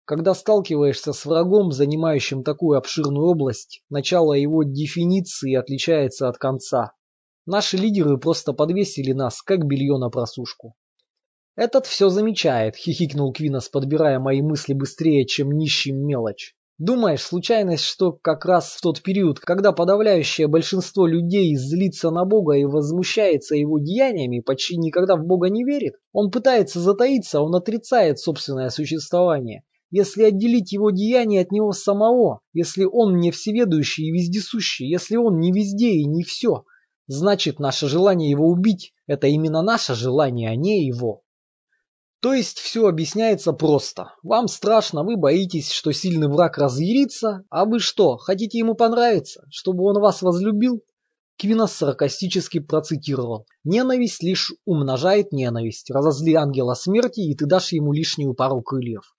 Когда 0.06 0.34
сталкиваешься 0.34 1.12
с 1.12 1.26
врагом, 1.26 1.74
занимающим 1.74 2.46
такую 2.46 2.78
обширную 2.78 3.28
область, 3.28 3.84
начало 3.90 4.32
его 4.32 4.64
дефиниции 4.64 5.56
отличается 5.56 6.30
от 6.30 6.38
конца. 6.38 6.94
Наши 7.46 7.76
лидеры 7.76 8.18
просто 8.18 8.54
подвесили 8.54 9.12
нас, 9.12 9.42
как 9.42 9.66
белье 9.66 9.98
на 9.98 10.10
просушку. 10.10 10.74
«Этот 11.58 11.86
все 11.86 12.08
замечает»,— 12.08 12.76
хихикнул 12.78 13.34
Квинос, 13.34 13.68
подбирая 13.68 14.20
мои 14.20 14.42
мысли 14.42 14.72
быстрее, 14.72 15.26
чем 15.26 15.52
нищим 15.52 15.98
мелочь. 15.98 16.56
Думаешь, 16.80 17.24
случайность, 17.24 17.84
что 17.84 18.14
как 18.14 18.46
раз 18.46 18.72
в 18.72 18.80
тот 18.80 19.02
период, 19.02 19.42
когда 19.42 19.74
подавляющее 19.74 20.48
большинство 20.48 21.06
людей 21.06 21.54
злится 21.58 22.10
на 22.10 22.24
Бога 22.24 22.54
и 22.54 22.64
возмущается 22.64 23.56
его 23.56 23.80
деяниями, 23.80 24.40
почти 24.40 24.78
никогда 24.78 25.18
в 25.18 25.26
Бога 25.26 25.50
не 25.50 25.66
верит, 25.66 25.96
он 26.14 26.32
пытается 26.32 26.80
затаиться, 26.80 27.42
он 27.42 27.54
отрицает 27.54 28.18
собственное 28.20 28.70
существование. 28.70 29.64
Если 29.92 30.24
отделить 30.24 30.72
его 30.72 30.92
деяния 30.92 31.42
от 31.42 31.52
него 31.52 31.74
самого, 31.74 32.40
если 32.54 32.86
он 32.86 33.18
не 33.18 33.32
всеведущий 33.32 34.06
и 34.06 34.12
вездесущий, 34.14 34.88
если 34.88 35.18
он 35.18 35.42
не 35.42 35.52
везде 35.52 35.90
и 35.90 36.06
не 36.06 36.24
все, 36.24 36.64
значит 37.08 37.60
наше 37.60 37.90
желание 37.90 38.30
его 38.30 38.48
убить– 38.48 38.94
это 39.06 39.28
именно 39.28 39.62
наше 39.62 39.96
желание, 39.96 40.50
а 40.50 40.56
не 40.56 40.86
его. 40.86 41.24
То 42.22 42.34
есть 42.34 42.60
все 42.60 42.88
объясняется 42.88 43.54
просто. 43.54 44.14
Вам 44.24 44.48
страшно, 44.48 45.04
вы 45.04 45.16
боитесь, 45.16 45.72
что 45.72 45.92
сильный 45.94 46.28
враг 46.28 46.58
разъярится, 46.58 47.46
а 47.50 47.66
вы 47.66 47.80
что, 47.80 48.18
хотите 48.18 48.58
ему 48.58 48.76
понравиться, 48.76 49.46
чтобы 49.50 49.86
он 49.86 50.02
вас 50.02 50.22
возлюбил? 50.22 50.84
Квинос 51.40 51.72
саркастически 51.72 52.60
процитировал. 52.60 53.46
«Ненависть 53.64 54.22
лишь 54.22 54.52
умножает 54.66 55.32
ненависть. 55.32 55.90
Разозли 55.90 56.34
ангела 56.34 56.74
смерти, 56.74 57.22
и 57.22 57.34
ты 57.34 57.46
дашь 57.46 57.72
ему 57.72 57.94
лишнюю 57.94 58.34
пару 58.34 58.62
крыльев». 58.62 59.16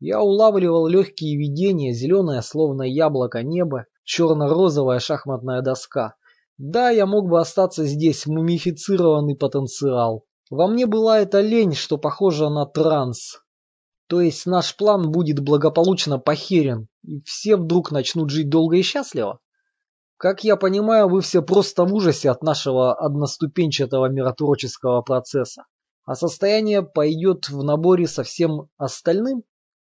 Я 0.00 0.20
улавливал 0.20 0.88
легкие 0.88 1.38
видения, 1.38 1.92
зеленое, 1.92 2.42
словно 2.42 2.82
яблоко 2.82 3.44
небо, 3.44 3.86
черно-розовая 4.02 4.98
шахматная 4.98 5.62
доска. 5.62 6.16
Да, 6.58 6.90
я 6.90 7.06
мог 7.06 7.28
бы 7.28 7.38
остаться 7.38 7.84
здесь, 7.84 8.26
мумифицированный 8.26 9.36
потенциал. 9.36 10.24
Во 10.50 10.66
мне 10.68 10.86
была 10.86 11.20
эта 11.20 11.40
лень, 11.40 11.74
что 11.74 11.96
похожа 11.96 12.48
на 12.50 12.66
транс. 12.66 13.40
То 14.08 14.20
есть 14.20 14.44
наш 14.44 14.76
план 14.76 15.10
будет 15.10 15.40
благополучно 15.40 16.18
похерен, 16.18 16.88
и 17.02 17.22
все 17.22 17.56
вдруг 17.56 17.90
начнут 17.90 18.30
жить 18.30 18.50
долго 18.50 18.76
и 18.76 18.82
счастливо? 18.82 19.40
Как 20.18 20.44
я 20.44 20.56
понимаю, 20.56 21.08
вы 21.08 21.22
все 21.22 21.42
просто 21.42 21.84
в 21.84 21.94
ужасе 21.94 22.30
от 22.30 22.42
нашего 22.42 22.94
одноступенчатого 22.94 24.06
миротворческого 24.08 25.00
процесса. 25.02 25.64
А 26.04 26.14
состояние 26.14 26.82
пойдет 26.82 27.48
в 27.48 27.62
наборе 27.62 28.06
со 28.06 28.22
всем 28.22 28.68
остальным? 28.76 29.42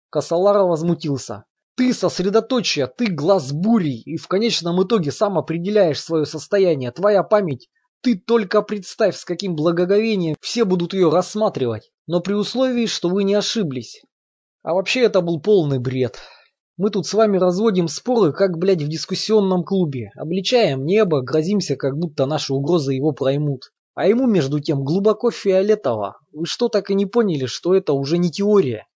Косолара 0.09 0.63
возмутился. 0.63 1.45
Ты 1.75 1.93
сосредоточие, 1.93 2.87
ты 2.87 3.07
глаз 3.07 3.53
бури, 3.53 4.01
и 4.01 4.17
в 4.17 4.27
конечном 4.27 4.83
итоге 4.83 5.13
сам 5.13 5.37
определяешь 5.37 6.01
свое 6.01 6.25
состояние. 6.25 6.91
Твоя 6.91 7.23
память 7.23 7.69
ты 8.01 8.15
только 8.17 8.61
представь, 8.61 9.15
с 9.15 9.25
каким 9.25 9.55
благоговением 9.55 10.35
все 10.41 10.65
будут 10.65 10.93
ее 10.93 11.09
рассматривать, 11.09 11.91
но 12.07 12.21
при 12.21 12.33
условии, 12.33 12.85
что 12.85 13.09
вы 13.09 13.23
не 13.23 13.33
ошиблись. 13.33 14.03
А 14.63 14.73
вообще 14.73 15.01
это 15.01 15.21
был 15.21 15.39
полный 15.39 15.79
бред. 15.79 16.19
Мы 16.77 16.91
тут 16.91 17.05
с 17.05 17.13
вами 17.13 17.37
разводим 17.37 17.89
споры, 17.89 18.31
как, 18.31 18.57
блядь, 18.57 18.81
в 18.81 18.87
дискуссионном 18.87 19.63
клубе. 19.63 20.11
Обличаем 20.15 20.85
небо, 20.85 21.21
грозимся, 21.21 21.75
как 21.75 21.97
будто 21.97 22.25
наши 22.25 22.53
угрозы 22.53 22.93
его 22.93 23.11
проймут. 23.11 23.71
А 23.95 24.07
ему, 24.07 24.27
между 24.27 24.61
тем, 24.61 24.85
глубоко 24.85 25.29
фиолетово. 25.29 26.19
Вы 26.31 26.45
что, 26.45 26.69
так 26.69 26.89
и 26.89 26.95
не 26.95 27.05
поняли, 27.05 27.47
что 27.47 27.75
это 27.75 27.91
уже 27.91 28.17
не 28.17 28.31
теория? 28.31 28.87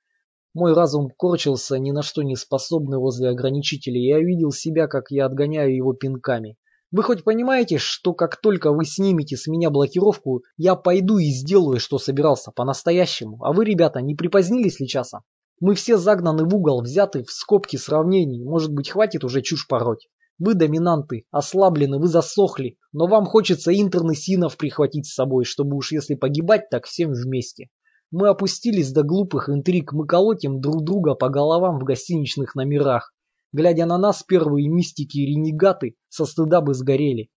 Мой 0.53 0.73
разум 0.73 1.09
корчился, 1.09 1.77
ни 1.77 1.91
на 1.91 2.03
что 2.03 2.21
не 2.21 2.37
способный 2.37 2.99
возле 2.99 3.29
ограничителей. 3.29 4.07
Я 4.07 4.19
видел 4.19 4.51
себя, 4.51 4.87
как 4.87 5.11
я 5.11 5.25
отгоняю 5.25 5.75
его 5.75 5.93
пинками. 5.93 6.55
Вы 6.93 7.01
хоть 7.01 7.23
понимаете, 7.23 7.79
что 7.79 8.13
как 8.13 8.39
только 8.39 8.71
вы 8.71 8.85
снимете 8.85 9.35
с 9.35 9.47
меня 9.47 9.71
блокировку, 9.71 10.43
я 10.57 10.75
пойду 10.75 11.17
и 11.17 11.31
сделаю, 11.31 11.79
что 11.79 11.97
собирался, 11.97 12.51
по-настоящему. 12.51 13.43
А 13.43 13.51
вы, 13.51 13.65
ребята, 13.65 13.99
не 13.99 14.13
припозднились 14.13 14.79
ли 14.79 14.87
часа? 14.87 15.21
Мы 15.59 15.73
все 15.73 15.97
загнаны 15.97 16.45
в 16.45 16.53
угол, 16.53 16.83
взяты 16.83 17.23
в 17.23 17.31
скобки 17.31 17.77
сравнений. 17.77 18.43
Может 18.43 18.71
быть, 18.71 18.91
хватит 18.91 19.23
уже 19.23 19.41
чушь 19.41 19.67
пороть. 19.67 20.07
Вы 20.37 20.53
доминанты, 20.53 21.25
ослаблены, 21.31 21.97
вы 21.97 22.07
засохли, 22.07 22.77
но 22.91 23.07
вам 23.07 23.25
хочется 23.25 23.73
интернесинов 23.73 24.55
прихватить 24.55 25.07
с 25.07 25.15
собой, 25.15 25.45
чтобы 25.45 25.75
уж 25.75 25.91
если 25.91 26.13
погибать, 26.13 26.69
так 26.69 26.85
всем 26.85 27.13
вместе. 27.13 27.69
Мы 28.11 28.29
опустились 28.29 28.91
до 28.91 29.01
глупых 29.01 29.49
интриг, 29.49 29.93
мы 29.93 30.05
колотим 30.05 30.61
друг 30.61 30.83
друга 30.83 31.15
по 31.15 31.29
головам 31.29 31.79
в 31.79 31.85
гостиничных 31.85 32.53
номерах. 32.53 33.15
Глядя 33.53 33.85
на 33.85 33.99
нас, 33.99 34.23
первые 34.23 34.67
мистики 34.67 35.19
и 35.19 35.27
ренегаты 35.27 35.95
со 36.09 36.25
стыда 36.25 36.59
бы 36.59 36.73
сгорели. 36.73 37.29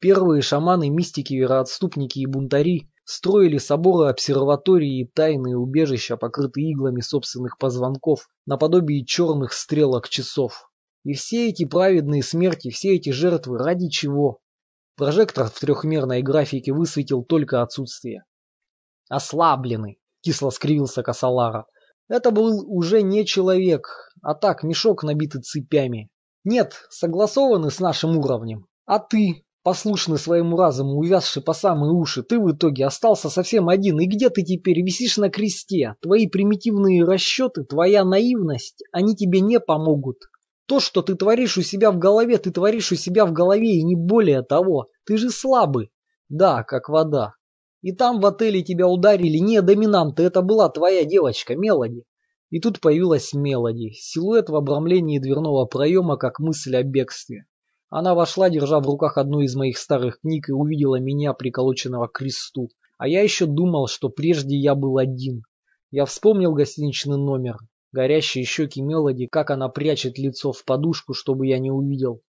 Первые 0.00 0.42
шаманы, 0.42 0.90
мистики, 0.90 1.34
вероотступники 1.34 2.18
и 2.18 2.26
бунтари 2.26 2.90
строили 3.04 3.58
соборы, 3.58 4.08
обсерватории 4.08 5.02
и 5.02 5.06
тайные 5.06 5.56
убежища, 5.56 6.16
покрытые 6.16 6.70
иглами 6.72 7.00
собственных 7.00 7.58
позвонков, 7.58 8.28
наподобие 8.44 9.04
черных 9.04 9.52
стрелок 9.52 10.08
часов. 10.08 10.68
И 11.04 11.12
все 11.12 11.48
эти 11.48 11.64
праведные 11.64 12.24
смерти, 12.24 12.70
все 12.70 12.96
эти 12.96 13.10
жертвы 13.10 13.58
ради 13.58 13.88
чего? 13.88 14.40
Прожектор 14.96 15.48
в 15.48 15.58
трехмерной 15.60 16.22
графике 16.22 16.72
высветил 16.72 17.22
только 17.22 17.62
отсутствие. 17.62 18.24
«Ослаблены!»— 19.08 19.98
кисло 20.22 20.50
скривился 20.50 21.02
Касалара. 21.02 21.66
Это 22.10 22.32
был 22.32 22.64
уже 22.66 23.02
не 23.02 23.24
человек, 23.24 24.09
а 24.22 24.34
так 24.34 24.62
мешок, 24.62 25.02
набитый 25.02 25.42
цепями. 25.42 26.10
Нет, 26.44 26.74
согласованный 26.90 27.70
с 27.70 27.80
нашим 27.80 28.16
уровнем. 28.16 28.66
А 28.86 28.98
ты, 28.98 29.44
послушный 29.62 30.18
своему 30.18 30.56
разуму, 30.56 30.94
увязший 30.94 31.42
по 31.42 31.52
самые 31.52 31.92
уши, 31.92 32.22
ты 32.22 32.38
в 32.38 32.50
итоге 32.50 32.86
остался 32.86 33.28
совсем 33.28 33.68
один. 33.68 34.00
И 34.00 34.06
где 34.06 34.30
ты 34.30 34.42
теперь 34.42 34.82
висишь 34.82 35.18
на 35.18 35.28
кресте? 35.30 35.96
Твои 36.00 36.26
примитивные 36.26 37.04
расчеты, 37.04 37.64
твоя 37.64 38.04
наивность, 38.04 38.82
они 38.92 39.14
тебе 39.14 39.40
не 39.40 39.60
помогут. 39.60 40.18
То, 40.66 40.80
что 40.80 41.02
ты 41.02 41.14
творишь 41.14 41.58
у 41.58 41.62
себя 41.62 41.90
в 41.90 41.98
голове, 41.98 42.38
ты 42.38 42.50
творишь 42.50 42.92
у 42.92 42.96
себя 42.96 43.26
в 43.26 43.32
голове, 43.32 43.76
и 43.76 43.82
не 43.82 43.96
более 43.96 44.42
того. 44.42 44.88
Ты 45.04 45.16
же 45.16 45.30
слабый. 45.30 45.90
Да, 46.28 46.62
как 46.62 46.88
вода. 46.88 47.34
И 47.82 47.92
там 47.92 48.20
в 48.20 48.26
отеле 48.26 48.62
тебя 48.62 48.86
ударили 48.86 49.38
не 49.38 49.62
доминанты, 49.62 50.22
это 50.22 50.42
была 50.42 50.68
твоя 50.68 51.04
девочка, 51.04 51.56
Мелоди. 51.56 52.04
И 52.50 52.58
тут 52.58 52.80
появилась 52.80 53.32
Мелоди, 53.32 53.92
силуэт 53.94 54.48
в 54.50 54.56
обрамлении 54.56 55.20
дверного 55.20 55.66
проема, 55.66 56.16
как 56.16 56.40
мысль 56.40 56.76
о 56.76 56.82
бегстве. 56.82 57.46
Она 57.90 58.14
вошла, 58.14 58.50
держа 58.50 58.80
в 58.80 58.86
руках 58.86 59.18
одну 59.18 59.40
из 59.40 59.54
моих 59.54 59.78
старых 59.78 60.20
книг 60.20 60.48
и 60.48 60.52
увидела 60.52 60.98
меня, 60.98 61.32
приколоченного 61.32 62.08
к 62.08 62.12
кресту. 62.12 62.68
А 62.98 63.06
я 63.06 63.22
еще 63.22 63.46
думал, 63.46 63.86
что 63.86 64.08
прежде 64.08 64.56
я 64.56 64.74
был 64.74 64.98
один. 64.98 65.42
Я 65.92 66.04
вспомнил 66.06 66.52
гостиничный 66.52 67.16
номер, 67.16 67.58
горящие 67.92 68.44
щеки 68.44 68.82
Мелоди, 68.82 69.26
как 69.26 69.50
она 69.50 69.68
прячет 69.68 70.18
лицо 70.18 70.52
в 70.52 70.64
подушку, 70.64 71.14
чтобы 71.14 71.46
я 71.46 71.58
не 71.58 71.70
увидел. 71.70 72.20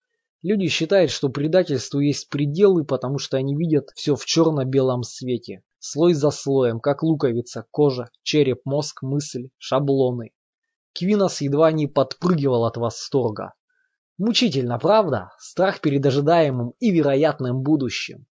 Люди 0.43 0.69
считают, 0.69 1.11
что 1.11 1.29
предательству 1.31 2.01
есть 2.01 2.29
пределы, 2.29 2.85
потому 2.85 3.19
что 3.19 3.39
они 3.39 3.57
видят 3.57 3.89
все 3.95 4.17
в 4.17 4.25
черно-белом 4.25 5.03
свете. 5.03 5.63
Слой 5.83 6.13
за 6.13 6.31
слоем, 6.31 6.79
как 6.79 7.03
луковица, 7.03 7.65
кожа, 7.71 8.11
череп, 8.23 8.61
мозг, 8.67 9.03
мысль, 9.03 9.49
шаблоны. 9.57 10.31
Квинос 10.95 11.41
едва 11.41 11.73
не 11.73 11.87
подпрыгивал 11.87 12.67
от 12.67 12.77
восторга. 12.77 13.55
Мучительно, 14.19 14.79
правда? 14.79 15.31
Страх 15.39 15.81
перед 15.81 16.05
ожидаемым 16.05 16.75
и 16.81 16.91
вероятным 16.91 17.63
будущим. 17.63 18.27